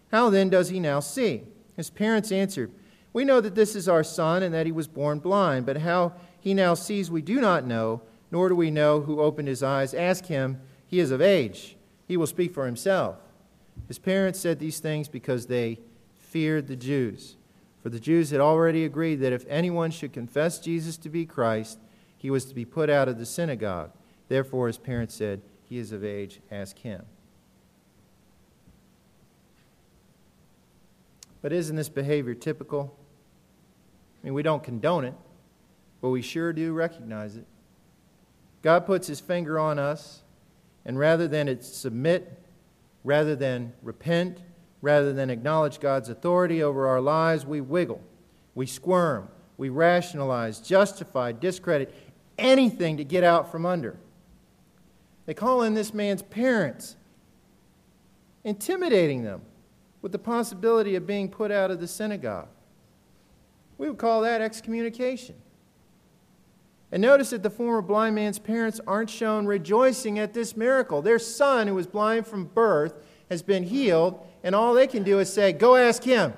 How 0.10 0.30
then 0.30 0.50
does 0.50 0.70
he 0.70 0.80
now 0.80 1.02
see? 1.02 1.44
His 1.76 1.90
parents 1.90 2.32
answered, 2.32 2.72
We 3.12 3.26
know 3.26 3.42
that 3.42 3.56
this 3.56 3.76
is 3.76 3.90
our 3.90 4.06
son 4.06 4.42
and 4.42 4.54
that 4.54 4.68
he 4.68 4.72
was 4.72 4.88
born 4.88 5.20
blind, 5.20 5.66
but 5.66 5.82
how 5.82 6.14
he 6.40 6.54
now 6.54 6.74
sees 6.74 7.12
we 7.12 7.22
do 7.22 7.42
not 7.42 7.68
know, 7.68 8.04
nor 8.32 8.48
do 8.48 8.56
we 8.56 8.72
know 8.72 9.02
who 9.02 9.20
opened 9.20 9.50
his 9.50 9.62
eyes. 9.62 9.94
Ask 9.94 10.28
him, 10.28 10.62
he 10.88 11.02
is 11.02 11.12
of 11.12 11.20
age. 11.20 11.76
He 12.08 12.16
will 12.16 12.26
speak 12.26 12.54
for 12.54 12.66
himself. 12.66 13.18
His 13.90 14.00
parents 14.00 14.40
said 14.40 14.60
these 14.60 14.80
things 14.80 15.10
because 15.10 15.48
they 15.48 15.82
feared 16.16 16.68
the 16.68 16.78
Jews. 16.78 17.36
For 17.86 17.90
the 17.92 18.00
Jews 18.00 18.32
had 18.32 18.42
already 18.42 18.84
agreed 18.84 19.18
that 19.18 19.32
if 19.32 19.46
anyone 19.48 19.92
should 19.92 20.12
confess 20.12 20.58
Jesus 20.58 20.98
to 20.98 21.08
be 21.08 21.24
Christ, 21.24 21.78
he 22.18 22.32
was 22.32 22.46
to 22.46 22.56
be 22.56 22.66
put 22.66 22.90
out 22.90 23.08
of 23.08 23.20
the 23.20 23.28
synagogue. 23.28 23.92
Therefore, 24.28 24.66
his 24.66 24.80
parents 24.80 25.14
said, 25.14 25.44
He 25.70 25.78
is 25.78 25.92
of 25.92 26.04
age, 26.04 26.40
ask 26.50 26.80
him. 26.80 27.06
But 31.44 31.54
isn't 31.54 31.76
this 31.76 31.90
behavior 31.90 32.34
typical? 32.34 32.98
I 34.24 34.26
mean, 34.26 34.34
we 34.34 34.42
don't 34.42 34.64
condone 34.64 35.06
it, 35.06 35.14
but 36.02 36.10
we 36.10 36.24
sure 36.24 36.54
do 36.54 36.74
recognize 36.74 37.36
it. 37.36 37.46
God 38.64 38.88
puts 38.88 39.06
his 39.06 39.20
finger 39.20 39.60
on 39.60 39.78
us, 39.78 40.24
and 40.86 40.98
rather 40.98 41.28
than 41.28 41.62
submit, 41.62 42.44
rather 43.04 43.36
than 43.36 43.74
repent, 43.84 44.40
rather 44.86 45.12
than 45.12 45.32
acknowledge 45.32 45.80
God's 45.80 46.10
authority 46.10 46.62
over 46.62 46.88
our 46.88 47.02
lives, 47.02 47.44
we 47.44 47.60
wiggle, 47.60 48.04
we 48.54 48.68
squirm, 48.68 49.28
we 49.58 49.68
rationalize, 49.68 50.60
justify, 50.60 51.32
discredit 51.32 51.92
anything 52.38 52.98
to 52.98 53.04
get 53.04 53.24
out 53.24 53.52
from 53.52 53.66
under. 53.66 53.98
They 55.26 55.34
call 55.34 55.64
in 55.64 55.74
this 55.74 55.92
man's 55.92 56.22
parents, 56.22 56.98
intimidating 58.44 59.24
them 59.24 59.42
with 60.04 60.12
the 60.12 60.20
possibility 60.20 60.94
of 60.94 61.08
being 61.08 61.30
put 61.30 61.50
out 61.50 61.72
of 61.72 61.80
the 61.80 61.88
synagogue. 61.88 62.50
We 63.80 63.90
would 63.90 63.98
call 63.98 64.22
that 64.22 64.40
excommunication. 64.40 65.34
And 66.92 67.02
notice 67.02 67.32
that 67.32 67.42
the 67.42 67.50
former 67.50 67.82
blind 67.82 68.14
man's 68.14 68.38
parents 68.38 68.80
aren't 68.86 69.10
shown 69.10 69.48
rejoicing 69.48 70.20
at 70.20 70.36
this 70.36 70.56
miracle. 70.56 71.02
Their 71.02 71.18
son, 71.18 71.68
who 71.68 71.74
was 71.74 71.88
blind 71.88 72.28
from 72.28 72.46
birth, 72.46 72.94
has 73.32 73.42
been 73.42 73.64
healed, 73.64 74.24
and 74.46 74.54
all 74.54 74.76
they 74.76 74.86
can 74.86 75.02
do 75.02 75.20
is 75.20 75.34
say, 75.34 75.52
Go 75.52 75.76
ask 75.76 76.04
him. 76.04 76.32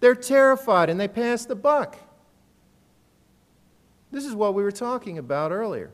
They're 0.00 0.14
terrified 0.14 0.90
and 0.90 1.00
they 1.00 1.08
pass 1.08 1.46
the 1.46 1.54
buck. 1.54 1.96
This 4.12 4.26
is 4.26 4.34
what 4.34 4.54
we 4.54 4.62
were 4.62 4.70
talking 4.70 5.16
about 5.16 5.50
earlier. 5.50 5.90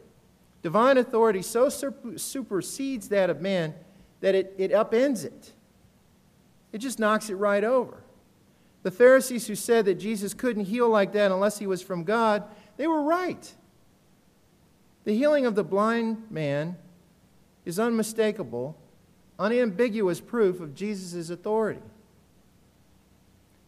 Divine 0.62 0.98
authority 0.98 1.42
so 1.42 1.68
supersedes 1.68 3.08
that 3.08 3.30
of 3.30 3.40
man 3.40 3.72
that 4.20 4.34
it, 4.34 4.52
it 4.58 4.72
upends 4.72 5.24
it, 5.24 5.52
it 6.72 6.78
just 6.78 6.98
knocks 6.98 7.30
it 7.30 7.36
right 7.36 7.64
over. 7.64 8.02
The 8.82 8.90
Pharisees 8.90 9.46
who 9.46 9.54
said 9.54 9.84
that 9.84 9.94
Jesus 9.94 10.34
couldn't 10.34 10.64
heal 10.64 10.88
like 10.88 11.12
that 11.12 11.30
unless 11.30 11.58
he 11.58 11.66
was 11.68 11.82
from 11.82 12.02
God, 12.02 12.42
they 12.76 12.88
were 12.88 13.02
right. 13.02 13.54
The 15.04 15.16
healing 15.16 15.46
of 15.46 15.54
the 15.54 15.64
blind 15.64 16.30
man 16.30 16.76
is 17.64 17.79
unmistakable, 17.79 18.77
unambiguous 19.38 20.20
proof 20.20 20.61
of 20.61 20.75
Jesus' 20.75 21.31
authority. 21.31 21.83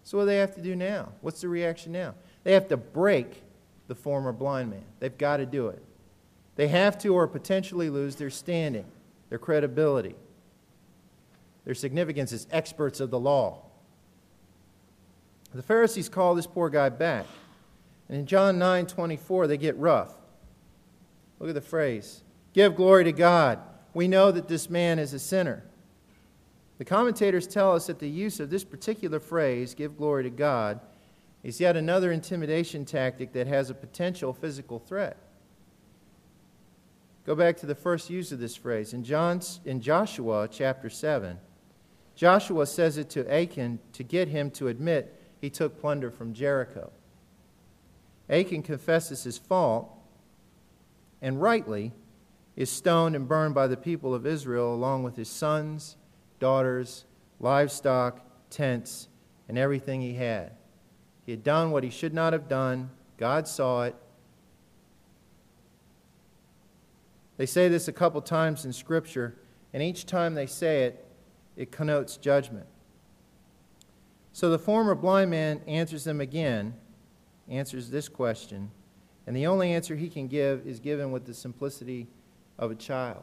So, 0.05 0.19
what 0.19 0.25
do 0.25 0.27
they 0.27 0.39
have 0.39 0.55
to 0.57 0.63
do 0.63 0.75
now? 0.75 1.11
What's 1.21 1.41
the 1.41 1.49
reaction 1.49 1.93
now? 1.93 2.15
They 2.45 2.53
have 2.53 2.69
to 2.69 2.77
break 2.77 3.43
the 3.89 3.95
former 3.95 4.33
blind 4.33 4.71
man. 4.71 4.85
They've 4.99 5.17
got 5.17 5.37
to 5.37 5.47
do 5.47 5.69
it. 5.69 5.83
They 6.57 6.69
have 6.69 6.99
to, 6.99 7.15
or 7.15 7.27
potentially 7.27 7.89
lose 7.89 8.17
their 8.17 8.31
standing, 8.31 8.85
their 9.29 9.39
credibility, 9.39 10.17
their 11.65 11.75
significance 11.75 12.33
as 12.33 12.47
experts 12.51 13.01
of 13.01 13.11
the 13.11 13.19
law. 13.19 13.63
The 15.55 15.63
Pharisees 15.63 16.09
call 16.09 16.35
this 16.35 16.47
poor 16.47 16.71
guy 16.71 16.89
back. 16.89 17.27
And 18.09 18.19
in 18.19 18.27
John 18.27 18.59
9 18.59 18.87
24, 18.87 19.47
they 19.47 19.57
get 19.57 19.77
rough. 19.77 20.13
Look 21.39 21.49
at 21.49 21.55
the 21.55 21.61
phrase 21.61 22.23
Give 22.53 22.75
glory 22.75 23.05
to 23.05 23.13
God 23.13 23.59
we 23.95 24.09
know 24.09 24.31
that 24.31 24.49
this 24.49 24.71
man 24.71 24.99
is 24.99 25.13
a 25.13 25.19
sinner. 25.19 25.63
The 26.79 26.85
commentators 26.85 27.47
tell 27.47 27.75
us 27.75 27.87
that 27.87 27.99
the 27.99 28.09
use 28.09 28.41
of 28.41 28.51
this 28.51 28.65
particular 28.65 29.21
phrase, 29.21 29.75
give 29.75 29.97
glory 29.97 30.25
to 30.25 30.31
God, 30.31 30.81
is 31.43 31.61
yet 31.61 31.77
another 31.77 32.13
intimidation 32.13 32.85
tactic 32.85 33.33
that 33.33 33.47
has 33.47 33.71
a 33.71 33.75
potential 33.75 34.33
physical 34.33 34.79
threat. 34.79 35.17
Go 37.25 37.35
back 37.35 37.57
to 37.59 37.67
the 37.67 37.75
first 37.75 38.11
use 38.11 38.33
of 38.33 38.41
this 38.41 38.57
phrase. 38.57 38.93
In, 38.93 39.05
John's, 39.05 39.61
in 39.65 39.81
Joshua 39.81 40.49
chapter 40.51 40.91
7, 40.91 41.39
Joshua 42.17 42.67
says 42.67 42.99
it 42.99 43.11
to 43.11 43.33
Achan 43.33 43.79
to 43.93 44.03
get 44.03 44.29
him 44.29 44.51
to 44.53 44.69
admit 44.69 45.19
he 45.41 45.51
took 45.51 45.81
plunder 45.81 46.11
from 46.11 46.35
Jericho. 46.35 46.91
Achan 48.29 48.63
confesses 48.63 49.25
his 49.25 49.39
fault, 49.39 49.89
and 51.21 51.41
rightly, 51.41 51.93
is 52.57 52.71
stoned 52.71 53.17
and 53.17 53.27
burned 53.27 53.55
by 53.55 53.67
the 53.67 53.77
people 53.77 54.15
of 54.15 54.27
Israel, 54.27 54.75
along 54.75 55.03
with 55.03 55.17
his 55.17 55.29
sons, 55.29 55.97
daughters, 56.39 57.05
livestock, 57.41 58.21
tents, 58.51 59.09
and 59.49 59.57
everything 59.57 60.01
he 60.01 60.15
had. 60.15 60.53
He 61.25 61.33
had 61.33 61.43
done 61.43 61.71
what 61.71 61.85
he 61.85 61.91
should 61.91 62.13
not 62.13 62.33
have 62.33 62.49
done. 62.49 62.91
God 63.17 63.47
saw 63.49 63.85
it. 63.85 63.97
They 67.37 67.47
say 67.47 67.69
this 67.69 67.89
a 67.89 67.93
couple 67.93 68.21
times 68.21 68.65
in 68.65 68.73
Scripture, 68.73 69.37
and 69.73 69.83
each 69.83 70.05
time 70.05 70.35
they 70.35 70.47
say 70.47 70.85
it, 70.85 71.07
it 71.57 71.73
connotes 71.73 72.17
judgment. 72.17 72.67
So 74.33 74.51
the 74.51 74.59
former 74.59 74.95
blind 74.95 75.31
man 75.31 75.61
answers 75.67 76.05
them 76.05 76.21
again, 76.21 76.75
answers 77.49 77.91
this 77.91 78.09
question, 78.09 78.71
and 79.27 79.37
the 79.37 79.47
only 79.47 79.73
answer 79.73 79.97
he 79.97 80.09
can 80.09 80.29
give 80.29 80.67
is 80.67 80.81
given 80.81 81.13
with 81.13 81.27
the 81.27 81.35
simplicity 81.35 82.09
of 82.59 82.71
a 82.71 82.75
child. 82.75 83.23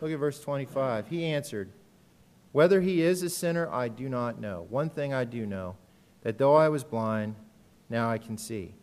Look 0.00 0.12
at 0.12 0.18
verse 0.18 0.40
25. 0.40 1.08
He 1.08 1.24
answered, 1.24 1.70
Whether 2.52 2.80
he 2.80 3.02
is 3.02 3.22
a 3.22 3.30
sinner, 3.30 3.68
I 3.70 3.88
do 3.88 4.08
not 4.08 4.40
know. 4.40 4.66
One 4.68 4.90
thing 4.90 5.14
I 5.14 5.24
do 5.24 5.46
know, 5.46 5.76
that 6.22 6.38
though 6.38 6.56
I 6.56 6.68
was 6.68 6.84
blind, 6.84 7.36
now 7.88 8.10
I 8.10 8.18
can 8.18 8.36
see. 8.36 8.74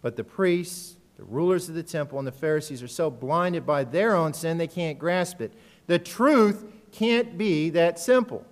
But 0.00 0.16
the 0.16 0.24
priests, 0.24 0.96
the 1.16 1.24
rulers 1.24 1.68
of 1.68 1.74
the 1.74 1.82
temple, 1.82 2.18
and 2.18 2.26
the 2.26 2.32
Pharisees 2.32 2.82
are 2.82 2.88
so 2.88 3.10
blinded 3.10 3.66
by 3.66 3.84
their 3.84 4.14
own 4.14 4.34
sin 4.34 4.58
they 4.58 4.66
can't 4.66 4.98
grasp 4.98 5.40
it. 5.40 5.52
The 5.86 5.98
truth 5.98 6.64
can't 6.92 7.36
be 7.36 7.70
that 7.70 7.98
simple. 7.98 8.44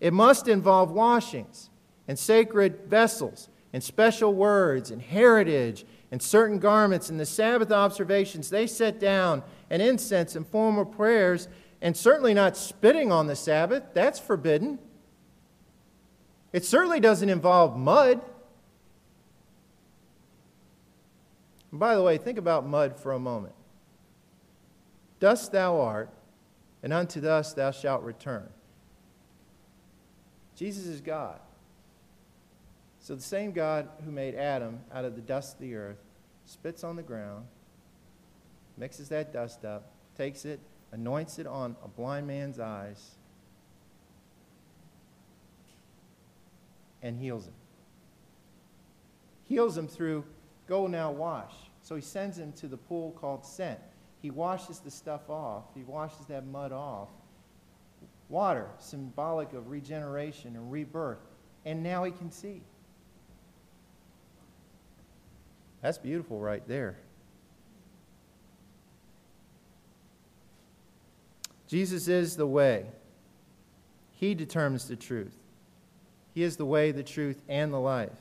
It 0.00 0.12
must 0.12 0.48
involve 0.48 0.90
washings 0.90 1.70
and 2.06 2.18
sacred 2.18 2.86
vessels 2.86 3.48
and 3.72 3.82
special 3.82 4.34
words 4.34 4.90
and 4.90 5.00
heritage 5.00 5.84
and 6.14 6.22
certain 6.22 6.60
garments 6.60 7.10
and 7.10 7.18
the 7.18 7.26
Sabbath 7.26 7.72
observations, 7.72 8.48
they 8.48 8.68
set 8.68 9.00
down 9.00 9.42
an 9.68 9.80
incense 9.80 10.36
and 10.36 10.46
formal 10.46 10.84
prayers, 10.84 11.48
and 11.82 11.96
certainly 11.96 12.32
not 12.32 12.56
spitting 12.56 13.10
on 13.10 13.26
the 13.26 13.34
Sabbath. 13.34 13.82
That's 13.94 14.20
forbidden. 14.20 14.78
It 16.52 16.64
certainly 16.64 17.00
doesn't 17.00 17.28
involve 17.28 17.76
mud. 17.76 18.20
And 21.72 21.80
by 21.80 21.96
the 21.96 22.02
way, 22.04 22.16
think 22.16 22.38
about 22.38 22.64
mud 22.64 22.96
for 22.96 23.10
a 23.10 23.18
moment. 23.18 23.54
Dust 25.18 25.50
thou 25.50 25.80
art, 25.80 26.10
and 26.84 26.92
unto 26.92 27.20
dust 27.20 27.56
thou 27.56 27.72
shalt 27.72 28.04
return. 28.04 28.48
Jesus 30.54 30.86
is 30.86 31.00
God. 31.00 31.40
So 33.00 33.16
the 33.16 33.20
same 33.20 33.50
God 33.50 33.88
who 34.04 34.12
made 34.12 34.36
Adam 34.36 34.78
out 34.92 35.04
of 35.04 35.16
the 35.16 35.20
dust 35.20 35.54
of 35.54 35.60
the 35.60 35.74
earth 35.74 36.03
spits 36.46 36.84
on 36.84 36.96
the 36.96 37.02
ground, 37.02 37.46
mixes 38.76 39.08
that 39.08 39.32
dust 39.32 39.64
up, 39.64 39.90
takes 40.16 40.44
it, 40.44 40.60
anoints 40.92 41.38
it 41.38 41.46
on 41.46 41.76
a 41.84 41.88
blind 41.88 42.26
man's 42.26 42.58
eyes, 42.58 43.12
and 47.02 47.18
heals 47.18 47.46
him. 47.46 47.54
Heals 49.44 49.76
him 49.76 49.88
through 49.88 50.24
go 50.66 50.86
now 50.86 51.12
wash. 51.12 51.52
So 51.82 51.94
he 51.94 52.00
sends 52.00 52.38
him 52.38 52.52
to 52.52 52.66
the 52.66 52.78
pool 52.78 53.12
called 53.12 53.44
Sent. 53.44 53.78
he 54.22 54.30
washes 54.30 54.78
the 54.78 54.90
stuff 54.90 55.28
off, 55.28 55.64
he 55.74 55.82
washes 55.82 56.24
that 56.26 56.46
mud 56.46 56.72
off. 56.72 57.10
Water, 58.30 58.68
symbolic 58.78 59.52
of 59.52 59.68
regeneration 59.68 60.56
and 60.56 60.72
rebirth. 60.72 61.18
And 61.66 61.82
now 61.82 62.04
he 62.04 62.10
can 62.10 62.30
see. 62.30 62.62
That's 65.84 65.98
beautiful 65.98 66.40
right 66.40 66.66
there. 66.66 66.96
Jesus 71.68 72.08
is 72.08 72.36
the 72.36 72.46
way. 72.46 72.86
He 74.12 74.34
determines 74.34 74.88
the 74.88 74.96
truth. 74.96 75.36
He 76.32 76.42
is 76.42 76.56
the 76.56 76.64
way, 76.64 76.90
the 76.90 77.02
truth, 77.02 77.42
and 77.50 77.70
the 77.70 77.78
life. 77.78 78.16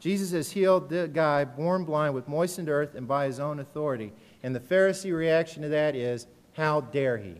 Jesus 0.00 0.30
has 0.30 0.52
healed 0.52 0.88
the 0.88 1.06
guy 1.06 1.44
born 1.44 1.84
blind 1.84 2.14
with 2.14 2.28
moistened 2.28 2.70
earth 2.70 2.94
and 2.94 3.06
by 3.06 3.26
his 3.26 3.40
own 3.40 3.60
authority. 3.60 4.10
And 4.42 4.56
the 4.56 4.60
Pharisee 4.60 5.14
reaction 5.14 5.64
to 5.64 5.68
that 5.68 5.94
is, 5.94 6.26
How 6.54 6.80
dare 6.80 7.18
he? 7.18 7.34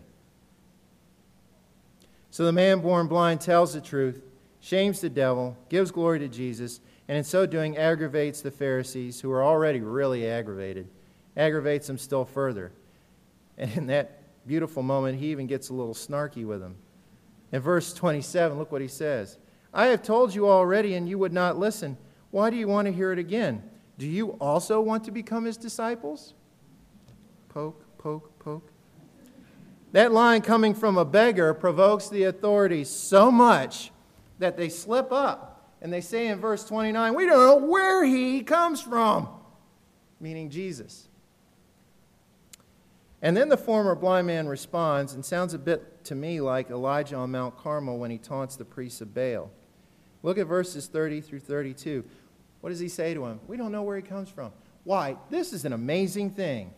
So 2.30 2.44
the 2.44 2.52
man 2.52 2.80
born 2.80 3.06
blind 3.06 3.40
tells 3.40 3.72
the 3.72 3.80
truth, 3.80 4.20
shames 4.60 5.00
the 5.00 5.08
devil, 5.08 5.56
gives 5.70 5.90
glory 5.90 6.18
to 6.18 6.28
Jesus, 6.28 6.80
and 7.08 7.16
in 7.18 7.24
so 7.24 7.46
doing 7.46 7.76
aggravates 7.76 8.40
the 8.40 8.50
Pharisees, 8.50 9.20
who 9.20 9.30
are 9.30 9.44
already 9.44 9.80
really 9.80 10.28
aggravated, 10.28 10.88
aggravates 11.36 11.86
them 11.86 11.98
still 11.98 12.24
further. 12.24 12.72
And 13.56 13.72
in 13.76 13.86
that 13.86 14.22
beautiful 14.46 14.82
moment, 14.82 15.18
he 15.18 15.30
even 15.30 15.46
gets 15.46 15.68
a 15.68 15.74
little 15.74 15.94
snarky 15.94 16.44
with 16.44 16.60
them. 16.60 16.76
In 17.52 17.60
verse 17.60 17.92
27, 17.94 18.58
look 18.58 18.72
what 18.72 18.82
he 18.82 18.88
says 18.88 19.38
I 19.72 19.86
have 19.86 20.02
told 20.02 20.34
you 20.34 20.48
already, 20.48 20.94
and 20.94 21.08
you 21.08 21.18
would 21.18 21.32
not 21.32 21.58
listen. 21.58 21.96
Why 22.30 22.50
do 22.50 22.56
you 22.56 22.66
want 22.66 22.86
to 22.86 22.92
hear 22.92 23.12
it 23.12 23.18
again? 23.18 23.62
Do 23.98 24.06
you 24.06 24.30
also 24.32 24.80
want 24.80 25.04
to 25.04 25.10
become 25.10 25.44
his 25.44 25.56
disciples? 25.56 26.34
Poke, 27.48 27.82
poke, 27.98 28.38
poke. 28.38 28.70
That 29.92 30.12
line 30.12 30.42
coming 30.42 30.74
from 30.74 30.98
a 30.98 31.04
beggar 31.04 31.54
provokes 31.54 32.08
the 32.08 32.24
authorities 32.24 32.90
so 32.90 33.30
much 33.30 33.92
that 34.38 34.56
they 34.56 34.68
slip 34.68 35.12
up 35.12 35.55
and 35.80 35.92
they 35.92 36.00
say 36.00 36.28
in 36.28 36.40
verse 36.40 36.64
29, 36.64 37.14
We 37.14 37.26
don't 37.26 37.38
know 37.38 37.66
where 37.66 38.04
he 38.04 38.42
comes 38.42 38.80
from, 38.80 39.28
meaning 40.20 40.50
Jesus. 40.50 41.08
And 43.22 43.36
then 43.36 43.48
the 43.48 43.56
former 43.56 43.94
blind 43.94 44.26
man 44.26 44.46
responds 44.46 45.14
and 45.14 45.24
sounds 45.24 45.54
a 45.54 45.58
bit 45.58 46.04
to 46.04 46.14
me 46.14 46.40
like 46.40 46.70
Elijah 46.70 47.16
on 47.16 47.30
Mount 47.30 47.56
Carmel 47.56 47.98
when 47.98 48.10
he 48.10 48.18
taunts 48.18 48.56
the 48.56 48.64
priests 48.64 49.00
of 49.00 49.14
Baal. 49.14 49.50
Look 50.22 50.38
at 50.38 50.46
verses 50.46 50.86
30 50.86 51.20
through 51.20 51.40
32. 51.40 52.04
What 52.60 52.70
does 52.70 52.80
he 52.80 52.88
say 52.88 53.14
to 53.14 53.24
him? 53.26 53.40
We 53.46 53.56
don't 53.56 53.72
know 53.72 53.82
where 53.82 53.96
he 53.96 54.02
comes 54.02 54.28
from. 54.28 54.52
Why, 54.84 55.16
this 55.30 55.52
is 55.52 55.64
an 55.64 55.72
amazing 55.72 56.30
thing. 56.30 56.72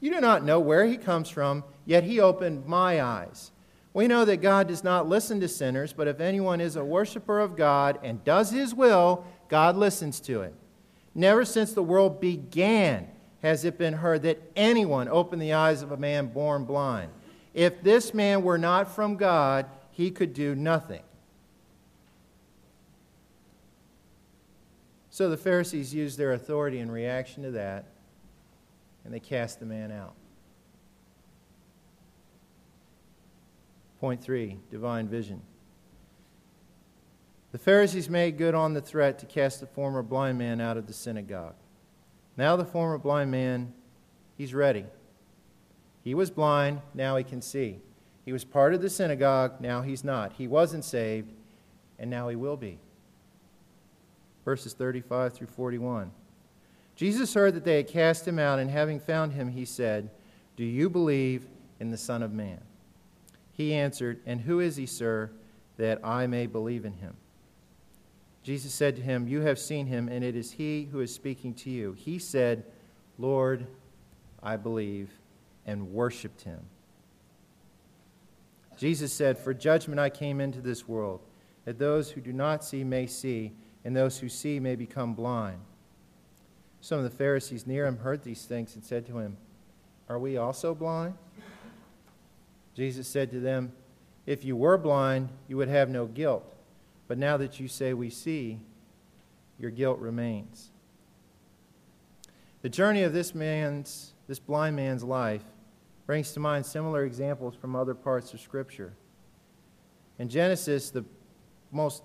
You 0.00 0.12
do 0.12 0.20
not 0.20 0.44
know 0.44 0.60
where 0.60 0.86
he 0.86 0.96
comes 0.96 1.28
from, 1.28 1.64
yet 1.84 2.04
he 2.04 2.20
opened 2.20 2.66
my 2.66 3.02
eyes. 3.02 3.50
We 3.92 4.06
know 4.06 4.24
that 4.24 4.38
God 4.38 4.68
does 4.68 4.84
not 4.84 5.08
listen 5.08 5.40
to 5.40 5.48
sinners, 5.48 5.92
but 5.92 6.06
if 6.06 6.20
anyone 6.20 6.60
is 6.60 6.76
a 6.76 6.84
worshiper 6.84 7.40
of 7.40 7.56
God 7.56 7.98
and 8.02 8.22
does 8.24 8.50
his 8.50 8.74
will, 8.74 9.24
God 9.48 9.76
listens 9.76 10.20
to 10.20 10.42
it. 10.42 10.54
Never 11.14 11.44
since 11.44 11.72
the 11.72 11.82
world 11.82 12.20
began 12.20 13.08
has 13.42 13.64
it 13.64 13.78
been 13.78 13.94
heard 13.94 14.22
that 14.22 14.40
anyone 14.54 15.08
opened 15.08 15.42
the 15.42 15.54
eyes 15.54 15.82
of 15.82 15.90
a 15.90 15.96
man 15.96 16.26
born 16.26 16.64
blind. 16.64 17.10
If 17.52 17.82
this 17.82 18.14
man 18.14 18.42
were 18.42 18.58
not 18.58 18.94
from 18.94 19.16
God, 19.16 19.66
he 19.90 20.10
could 20.10 20.34
do 20.34 20.54
nothing. 20.54 21.02
So 25.10 25.28
the 25.28 25.36
Pharisees 25.36 25.92
used 25.92 26.16
their 26.16 26.32
authority 26.32 26.78
in 26.78 26.90
reaction 26.90 27.42
to 27.42 27.50
that, 27.52 27.86
and 29.04 29.12
they 29.12 29.20
cast 29.20 29.58
the 29.58 29.66
man 29.66 29.90
out. 29.90 30.14
Point 34.00 34.22
three 34.22 34.58
divine 34.70 35.08
vision. 35.08 35.42
The 37.52 37.58
Pharisees 37.58 38.08
made 38.08 38.38
good 38.38 38.54
on 38.54 38.72
the 38.72 38.80
threat 38.80 39.18
to 39.18 39.26
cast 39.26 39.60
the 39.60 39.66
former 39.66 40.02
blind 40.02 40.38
man 40.38 40.60
out 40.60 40.76
of 40.76 40.86
the 40.86 40.92
synagogue. 40.92 41.54
Now, 42.36 42.56
the 42.56 42.64
former 42.64 42.96
blind 42.96 43.30
man, 43.30 43.74
he's 44.38 44.54
ready. 44.54 44.86
He 46.02 46.14
was 46.14 46.30
blind, 46.30 46.80
now 46.94 47.16
he 47.16 47.24
can 47.24 47.42
see. 47.42 47.80
He 48.24 48.32
was 48.32 48.44
part 48.44 48.72
of 48.72 48.80
the 48.80 48.88
synagogue, 48.88 49.60
now 49.60 49.82
he's 49.82 50.04
not. 50.04 50.34
He 50.34 50.46
wasn't 50.46 50.84
saved, 50.84 51.32
and 51.98 52.08
now 52.08 52.28
he 52.28 52.36
will 52.36 52.56
be. 52.56 52.78
Verses 54.44 54.72
35 54.72 55.34
through 55.34 55.48
41. 55.48 56.10
Jesus 56.96 57.34
heard 57.34 57.54
that 57.54 57.64
they 57.64 57.76
had 57.76 57.88
cast 57.88 58.26
him 58.26 58.38
out, 58.38 58.58
and 58.58 58.70
having 58.70 59.00
found 59.00 59.32
him, 59.32 59.48
he 59.48 59.64
said, 59.64 60.08
Do 60.56 60.64
you 60.64 60.88
believe 60.88 61.46
in 61.80 61.90
the 61.90 61.98
Son 61.98 62.22
of 62.22 62.32
Man? 62.32 62.60
He 63.60 63.74
answered, 63.74 64.22
And 64.24 64.40
who 64.40 64.58
is 64.58 64.76
he, 64.76 64.86
sir, 64.86 65.30
that 65.76 66.02
I 66.02 66.26
may 66.26 66.46
believe 66.46 66.86
in 66.86 66.94
him? 66.94 67.14
Jesus 68.42 68.72
said 68.72 68.96
to 68.96 69.02
him, 69.02 69.28
You 69.28 69.42
have 69.42 69.58
seen 69.58 69.86
him, 69.86 70.08
and 70.08 70.24
it 70.24 70.34
is 70.34 70.52
he 70.52 70.88
who 70.90 71.00
is 71.00 71.14
speaking 71.14 71.52
to 71.56 71.68
you. 71.68 71.92
He 71.92 72.18
said, 72.18 72.64
Lord, 73.18 73.66
I 74.42 74.56
believe, 74.56 75.10
and 75.66 75.92
worshiped 75.92 76.40
him. 76.40 76.60
Jesus 78.78 79.12
said, 79.12 79.36
For 79.36 79.52
judgment 79.52 80.00
I 80.00 80.08
came 80.08 80.40
into 80.40 80.62
this 80.62 80.88
world, 80.88 81.20
that 81.66 81.78
those 81.78 82.12
who 82.12 82.22
do 82.22 82.32
not 82.32 82.64
see 82.64 82.82
may 82.82 83.06
see, 83.06 83.52
and 83.84 83.94
those 83.94 84.20
who 84.20 84.30
see 84.30 84.58
may 84.58 84.74
become 84.74 85.12
blind. 85.12 85.60
Some 86.80 86.96
of 86.96 87.04
the 87.04 87.10
Pharisees 87.10 87.66
near 87.66 87.84
him 87.84 87.98
heard 87.98 88.22
these 88.22 88.46
things 88.46 88.74
and 88.74 88.82
said 88.82 89.04
to 89.08 89.18
him, 89.18 89.36
Are 90.08 90.18
we 90.18 90.38
also 90.38 90.74
blind? 90.74 91.12
Jesus 92.74 93.08
said 93.08 93.30
to 93.30 93.40
them, 93.40 93.72
If 94.26 94.44
you 94.44 94.56
were 94.56 94.78
blind, 94.78 95.30
you 95.48 95.56
would 95.56 95.68
have 95.68 95.88
no 95.88 96.06
guilt. 96.06 96.44
But 97.08 97.18
now 97.18 97.36
that 97.36 97.58
you 97.58 97.68
say 97.68 97.92
we 97.92 98.10
see, 98.10 98.60
your 99.58 99.70
guilt 99.70 99.98
remains. 99.98 100.70
The 102.62 102.68
journey 102.68 103.02
of 103.02 103.12
this 103.12 103.34
man's, 103.34 104.12
this 104.26 104.38
blind 104.38 104.76
man's 104.76 105.02
life 105.02 105.42
brings 106.06 106.32
to 106.32 106.40
mind 106.40 106.66
similar 106.66 107.04
examples 107.04 107.54
from 107.54 107.74
other 107.74 107.94
parts 107.94 108.34
of 108.34 108.40
Scripture. 108.40 108.92
In 110.18 110.28
Genesis, 110.28 110.90
the 110.90 111.04
most, 111.72 112.02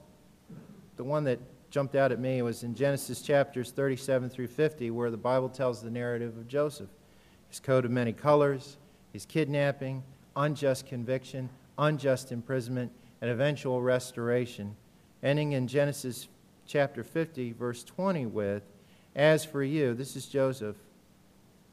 the 0.95 1.03
one 1.03 1.23
that 1.25 1.39
jumped 1.69 1.95
out 1.95 2.11
at 2.11 2.19
me 2.19 2.41
was 2.41 2.63
in 2.63 2.73
Genesis 2.73 3.21
chapters 3.21 3.71
37 3.71 4.29
through 4.29 4.47
50, 4.47 4.91
where 4.91 5.11
the 5.11 5.17
Bible 5.17 5.49
tells 5.49 5.81
the 5.81 5.91
narrative 5.91 6.37
of 6.37 6.47
Joseph. 6.47 6.89
His 7.49 7.59
coat 7.59 7.83
of 7.83 7.91
many 7.91 8.13
colors, 8.13 8.77
his 9.11 9.25
kidnapping, 9.25 10.03
unjust 10.35 10.87
conviction, 10.87 11.49
unjust 11.77 12.31
imprisonment, 12.31 12.91
and 13.21 13.29
eventual 13.29 13.81
restoration, 13.81 14.75
ending 15.23 15.53
in 15.53 15.67
Genesis 15.67 16.27
chapter 16.67 17.03
50, 17.03 17.53
verse 17.53 17.83
20, 17.83 18.25
with, 18.25 18.63
As 19.15 19.45
for 19.45 19.63
you, 19.63 19.93
this 19.93 20.15
is 20.15 20.25
Joseph 20.25 20.75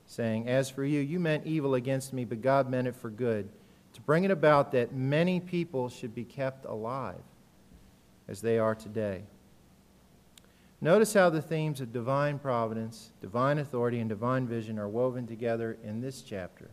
saying, 0.06 0.48
As 0.48 0.70
for 0.70 0.84
you, 0.84 1.00
you 1.00 1.18
meant 1.18 1.46
evil 1.46 1.74
against 1.74 2.12
me, 2.12 2.24
but 2.24 2.42
God 2.42 2.68
meant 2.68 2.88
it 2.88 2.96
for 2.96 3.10
good, 3.10 3.48
to 3.94 4.00
bring 4.02 4.24
it 4.24 4.30
about 4.30 4.72
that 4.72 4.94
many 4.94 5.40
people 5.40 5.88
should 5.88 6.14
be 6.14 6.24
kept 6.24 6.64
alive 6.64 7.22
as 8.28 8.40
they 8.40 8.58
are 8.58 8.74
today. 8.74 9.22
Notice 10.80 11.14
how 11.14 11.30
the 11.30 11.40
themes 11.40 11.80
of 11.80 11.92
divine 11.92 12.38
providence, 12.38 13.12
divine 13.20 13.58
authority, 13.58 14.00
and 14.00 14.08
divine 14.08 14.48
vision 14.48 14.78
are 14.78 14.88
woven 14.88 15.26
together 15.26 15.78
in 15.84 16.00
this 16.00 16.22
chapter. 16.22 16.70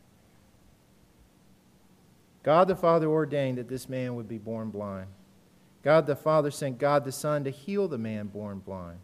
God 2.43 2.67
the 2.67 2.75
Father 2.75 3.07
ordained 3.07 3.57
that 3.57 3.67
this 3.67 3.89
man 3.89 4.15
would 4.15 4.27
be 4.27 4.37
born 4.37 4.69
blind. 4.69 5.07
God 5.83 6.05
the 6.05 6.15
Father 6.15 6.51
sent 6.51 6.77
God 6.77 7.05
the 7.05 7.11
Son 7.11 7.43
to 7.43 7.49
heal 7.49 7.87
the 7.87 7.97
man 7.97 8.27
born 8.27 8.59
blind. 8.59 8.99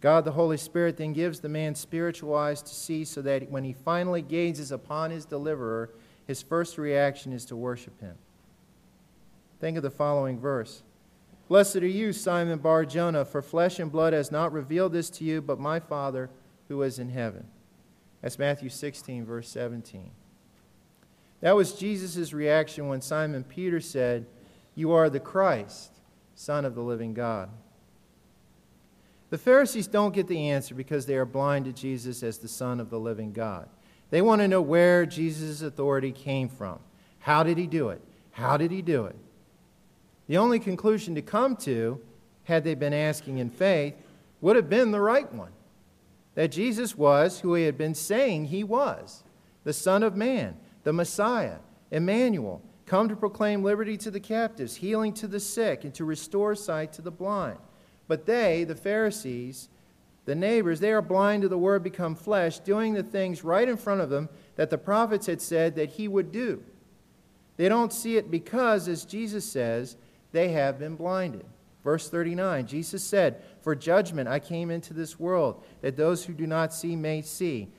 God 0.00 0.24
the 0.24 0.32
Holy 0.32 0.56
Spirit 0.56 0.96
then 0.96 1.12
gives 1.12 1.40
the 1.40 1.48
man 1.48 1.74
spiritual 1.74 2.34
eyes 2.34 2.62
to 2.62 2.74
see 2.74 3.04
so 3.04 3.22
that 3.22 3.50
when 3.50 3.64
he 3.64 3.72
finally 3.72 4.22
gazes 4.22 4.70
upon 4.70 5.10
his 5.10 5.24
deliverer, 5.24 5.90
his 6.26 6.42
first 6.42 6.78
reaction 6.78 7.32
is 7.32 7.44
to 7.46 7.56
worship 7.56 7.98
him. 8.00 8.16
Think 9.58 9.76
of 9.76 9.82
the 9.82 9.90
following 9.90 10.38
verse 10.38 10.82
Blessed 11.48 11.76
are 11.76 11.86
you, 11.86 12.12
Simon 12.12 12.58
Bar 12.58 12.84
Jonah, 12.84 13.24
for 13.24 13.40
flesh 13.40 13.78
and 13.78 13.90
blood 13.90 14.12
has 14.12 14.32
not 14.32 14.52
revealed 14.52 14.92
this 14.92 15.08
to 15.10 15.24
you, 15.24 15.40
but 15.40 15.60
my 15.60 15.78
Father 15.78 16.28
who 16.68 16.82
is 16.82 16.98
in 16.98 17.10
heaven. 17.10 17.46
That's 18.20 18.38
Matthew 18.38 18.68
16, 18.68 19.24
verse 19.24 19.48
17. 19.48 20.10
That 21.40 21.56
was 21.56 21.74
Jesus' 21.74 22.32
reaction 22.32 22.88
when 22.88 23.00
Simon 23.00 23.44
Peter 23.44 23.80
said, 23.80 24.26
You 24.74 24.92
are 24.92 25.10
the 25.10 25.20
Christ, 25.20 25.92
Son 26.34 26.64
of 26.64 26.74
the 26.74 26.82
living 26.82 27.14
God. 27.14 27.50
The 29.30 29.38
Pharisees 29.38 29.86
don't 29.86 30.14
get 30.14 30.28
the 30.28 30.50
answer 30.50 30.74
because 30.74 31.06
they 31.06 31.16
are 31.16 31.24
blind 31.24 31.64
to 31.64 31.72
Jesus 31.72 32.22
as 32.22 32.38
the 32.38 32.48
Son 32.48 32.80
of 32.80 32.90
the 32.90 33.00
living 33.00 33.32
God. 33.32 33.68
They 34.10 34.22
want 34.22 34.40
to 34.40 34.48
know 34.48 34.62
where 34.62 35.04
Jesus' 35.04 35.62
authority 35.62 36.12
came 36.12 36.48
from. 36.48 36.78
How 37.18 37.42
did 37.42 37.58
he 37.58 37.66
do 37.66 37.88
it? 37.88 38.00
How 38.30 38.56
did 38.56 38.70
he 38.70 38.82
do 38.82 39.06
it? 39.06 39.16
The 40.28 40.38
only 40.38 40.58
conclusion 40.58 41.14
to 41.16 41.22
come 41.22 41.56
to, 41.56 42.00
had 42.44 42.64
they 42.64 42.74
been 42.74 42.94
asking 42.94 43.38
in 43.38 43.50
faith, 43.50 43.94
would 44.40 44.56
have 44.56 44.68
been 44.68 44.90
the 44.90 45.00
right 45.00 45.32
one 45.32 45.52
that 46.34 46.52
Jesus 46.52 46.96
was 46.96 47.40
who 47.40 47.54
he 47.54 47.64
had 47.64 47.78
been 47.78 47.94
saying 47.94 48.44
he 48.46 48.62
was 48.62 49.24
the 49.64 49.72
Son 49.72 50.04
of 50.04 50.14
Man, 50.14 50.56
the 50.86 50.92
Messiah, 50.92 51.56
Emmanuel, 51.90 52.62
come 52.86 53.08
to 53.08 53.16
proclaim 53.16 53.64
liberty 53.64 53.96
to 53.96 54.08
the 54.08 54.20
captives, 54.20 54.76
healing 54.76 55.12
to 55.14 55.26
the 55.26 55.40
sick, 55.40 55.82
and 55.82 55.92
to 55.92 56.04
restore 56.04 56.54
sight 56.54 56.92
to 56.92 57.02
the 57.02 57.10
blind. 57.10 57.58
But 58.06 58.24
they, 58.24 58.62
the 58.62 58.76
Pharisees, 58.76 59.68
the 60.26 60.36
neighbors, 60.36 60.78
they 60.78 60.92
are 60.92 61.02
blind 61.02 61.42
to 61.42 61.48
the 61.48 61.58
word 61.58 61.82
become 61.82 62.14
flesh, 62.14 62.60
doing 62.60 62.94
the 62.94 63.02
things 63.02 63.42
right 63.42 63.68
in 63.68 63.76
front 63.76 64.00
of 64.00 64.10
them 64.10 64.28
that 64.54 64.70
the 64.70 64.78
prophets 64.78 65.26
had 65.26 65.42
said 65.42 65.74
that 65.74 65.90
he 65.90 66.06
would 66.06 66.30
do. 66.30 66.62
They 67.56 67.68
don't 67.68 67.92
see 67.92 68.16
it 68.16 68.30
because, 68.30 68.86
as 68.86 69.04
Jesus 69.04 69.44
says, 69.44 69.96
they 70.30 70.50
have 70.50 70.78
been 70.78 70.94
blinded. 70.94 71.46
Verse 71.82 72.08
39 72.08 72.64
Jesus 72.68 73.02
said, 73.02 73.42
For 73.60 73.74
judgment 73.74 74.28
I 74.28 74.38
came 74.38 74.70
into 74.70 74.94
this 74.94 75.18
world, 75.18 75.64
that 75.80 75.96
those 75.96 76.26
who 76.26 76.32
do 76.32 76.46
not 76.46 76.72
see 76.72 76.94
may 76.94 77.22
see. 77.22 77.72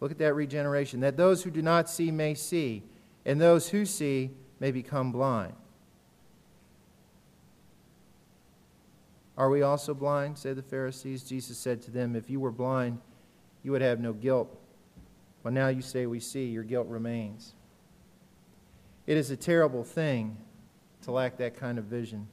Look 0.00 0.10
at 0.10 0.18
that 0.18 0.34
regeneration. 0.34 1.00
That 1.00 1.16
those 1.16 1.42
who 1.42 1.50
do 1.50 1.62
not 1.62 1.90
see 1.90 2.10
may 2.10 2.34
see, 2.34 2.84
and 3.24 3.40
those 3.40 3.68
who 3.68 3.84
see 3.84 4.30
may 4.60 4.70
become 4.70 5.12
blind. 5.12 5.54
Are 9.36 9.50
we 9.50 9.62
also 9.62 9.94
blind? 9.94 10.36
Say 10.38 10.52
the 10.52 10.62
Pharisees. 10.62 11.22
Jesus 11.22 11.58
said 11.58 11.80
to 11.82 11.90
them, 11.90 12.16
If 12.16 12.28
you 12.28 12.40
were 12.40 12.50
blind, 12.50 13.00
you 13.62 13.72
would 13.72 13.82
have 13.82 14.00
no 14.00 14.12
guilt. 14.12 14.56
But 15.42 15.52
now 15.52 15.68
you 15.68 15.82
say 15.82 16.06
we 16.06 16.20
see, 16.20 16.46
your 16.46 16.64
guilt 16.64 16.88
remains. 16.88 17.54
It 19.06 19.16
is 19.16 19.30
a 19.30 19.36
terrible 19.36 19.84
thing 19.84 20.36
to 21.02 21.12
lack 21.12 21.38
that 21.38 21.56
kind 21.56 21.78
of 21.78 21.84
vision. 21.84 22.28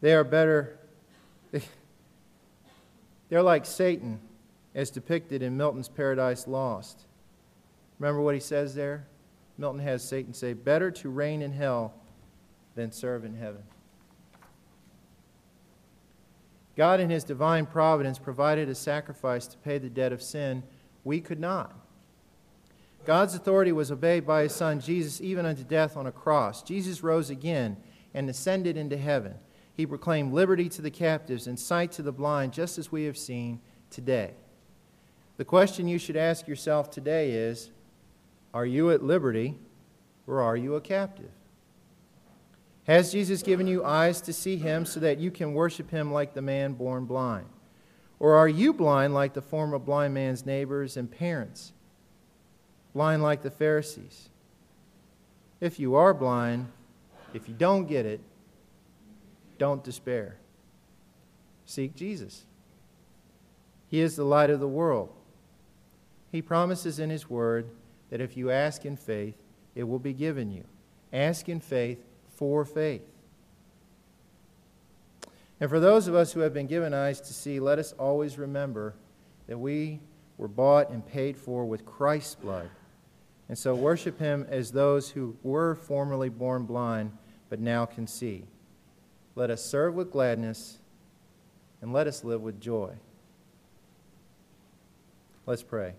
They 0.00 0.14
are 0.14 0.24
better, 0.24 0.78
they're 3.28 3.42
like 3.42 3.66
Satan 3.66 4.18
as 4.74 4.90
depicted 4.90 5.42
in 5.42 5.56
Milton's 5.56 5.88
Paradise 5.88 6.46
Lost. 6.46 7.06
Remember 7.98 8.20
what 8.20 8.34
he 8.34 8.40
says 8.40 8.74
there? 8.74 9.06
Milton 9.58 9.80
has 9.80 10.02
Satan 10.02 10.32
say, 10.32 10.54
Better 10.54 10.90
to 10.90 11.08
reign 11.08 11.42
in 11.42 11.52
hell 11.52 11.94
than 12.74 12.90
serve 12.90 13.24
in 13.24 13.34
heaven. 13.34 13.62
God, 16.76 17.00
in 17.00 17.10
His 17.10 17.24
divine 17.24 17.66
providence, 17.66 18.18
provided 18.18 18.68
a 18.68 18.74
sacrifice 18.74 19.46
to 19.46 19.58
pay 19.58 19.78
the 19.78 19.90
debt 19.90 20.12
of 20.12 20.22
sin. 20.22 20.62
We 21.04 21.20
could 21.20 21.40
not. 21.40 21.74
God's 23.04 23.34
authority 23.34 23.72
was 23.72 23.90
obeyed 23.90 24.26
by 24.26 24.44
His 24.44 24.54
Son, 24.54 24.80
Jesus, 24.80 25.20
even 25.20 25.44
unto 25.44 25.64
death 25.64 25.96
on 25.96 26.06
a 26.06 26.12
cross. 26.12 26.62
Jesus 26.62 27.02
rose 27.02 27.30
again 27.30 27.76
and 28.14 28.30
ascended 28.30 28.76
into 28.76 28.96
heaven. 28.96 29.34
He 29.74 29.86
proclaimed 29.86 30.32
liberty 30.32 30.68
to 30.70 30.82
the 30.82 30.90
captives 30.90 31.46
and 31.46 31.58
sight 31.58 31.92
to 31.92 32.02
the 32.02 32.12
blind, 32.12 32.52
just 32.52 32.78
as 32.78 32.92
we 32.92 33.04
have 33.04 33.18
seen 33.18 33.60
today. 33.90 34.34
The 35.42 35.46
question 35.46 35.88
you 35.88 35.98
should 35.98 36.16
ask 36.16 36.46
yourself 36.46 36.88
today 36.88 37.32
is 37.32 37.72
Are 38.54 38.64
you 38.64 38.92
at 38.92 39.02
liberty 39.02 39.58
or 40.28 40.40
are 40.40 40.56
you 40.56 40.76
a 40.76 40.80
captive? 40.80 41.32
Has 42.84 43.10
Jesus 43.10 43.42
given 43.42 43.66
you 43.66 43.84
eyes 43.84 44.20
to 44.20 44.32
see 44.32 44.56
him 44.56 44.84
so 44.84 45.00
that 45.00 45.18
you 45.18 45.32
can 45.32 45.52
worship 45.52 45.90
him 45.90 46.12
like 46.12 46.32
the 46.32 46.42
man 46.42 46.74
born 46.74 47.06
blind? 47.06 47.46
Or 48.20 48.36
are 48.36 48.46
you 48.46 48.72
blind 48.72 49.14
like 49.14 49.34
the 49.34 49.42
former 49.42 49.80
blind 49.80 50.14
man's 50.14 50.46
neighbors 50.46 50.96
and 50.96 51.10
parents? 51.10 51.72
Blind 52.94 53.20
like 53.20 53.42
the 53.42 53.50
Pharisees? 53.50 54.28
If 55.60 55.80
you 55.80 55.96
are 55.96 56.14
blind, 56.14 56.68
if 57.34 57.48
you 57.48 57.54
don't 57.54 57.86
get 57.86 58.06
it, 58.06 58.20
don't 59.58 59.82
despair. 59.82 60.36
Seek 61.66 61.96
Jesus. 61.96 62.44
He 63.88 63.98
is 63.98 64.14
the 64.14 64.24
light 64.24 64.48
of 64.48 64.60
the 64.60 64.68
world. 64.68 65.12
He 66.32 66.42
promises 66.42 66.98
in 66.98 67.10
His 67.10 67.30
Word 67.30 67.68
that 68.10 68.20
if 68.20 68.36
you 68.36 68.50
ask 68.50 68.84
in 68.84 68.96
faith, 68.96 69.36
it 69.74 69.84
will 69.84 69.98
be 69.98 70.12
given 70.12 70.50
you. 70.50 70.64
Ask 71.12 71.48
in 71.48 71.60
faith 71.60 72.02
for 72.30 72.64
faith. 72.64 73.02
And 75.60 75.70
for 75.70 75.78
those 75.78 76.08
of 76.08 76.14
us 76.14 76.32
who 76.32 76.40
have 76.40 76.52
been 76.52 76.66
given 76.66 76.92
eyes 76.92 77.20
to 77.20 77.32
see, 77.32 77.60
let 77.60 77.78
us 77.78 77.92
always 77.92 78.36
remember 78.38 78.94
that 79.46 79.58
we 79.58 80.00
were 80.36 80.48
bought 80.48 80.90
and 80.90 81.06
paid 81.06 81.36
for 81.36 81.64
with 81.64 81.86
Christ's 81.86 82.34
blood. 82.34 82.68
And 83.48 83.56
so 83.56 83.74
worship 83.74 84.18
him 84.18 84.46
as 84.48 84.72
those 84.72 85.10
who 85.10 85.36
were 85.42 85.74
formerly 85.74 86.30
born 86.30 86.64
blind 86.64 87.12
but 87.48 87.60
now 87.60 87.84
can 87.84 88.06
see. 88.06 88.44
Let 89.34 89.50
us 89.50 89.62
serve 89.62 89.94
with 89.94 90.10
gladness 90.10 90.78
and 91.82 91.92
let 91.92 92.06
us 92.06 92.24
live 92.24 92.40
with 92.40 92.60
joy. 92.60 92.94
Let's 95.44 95.62
pray. 95.62 95.94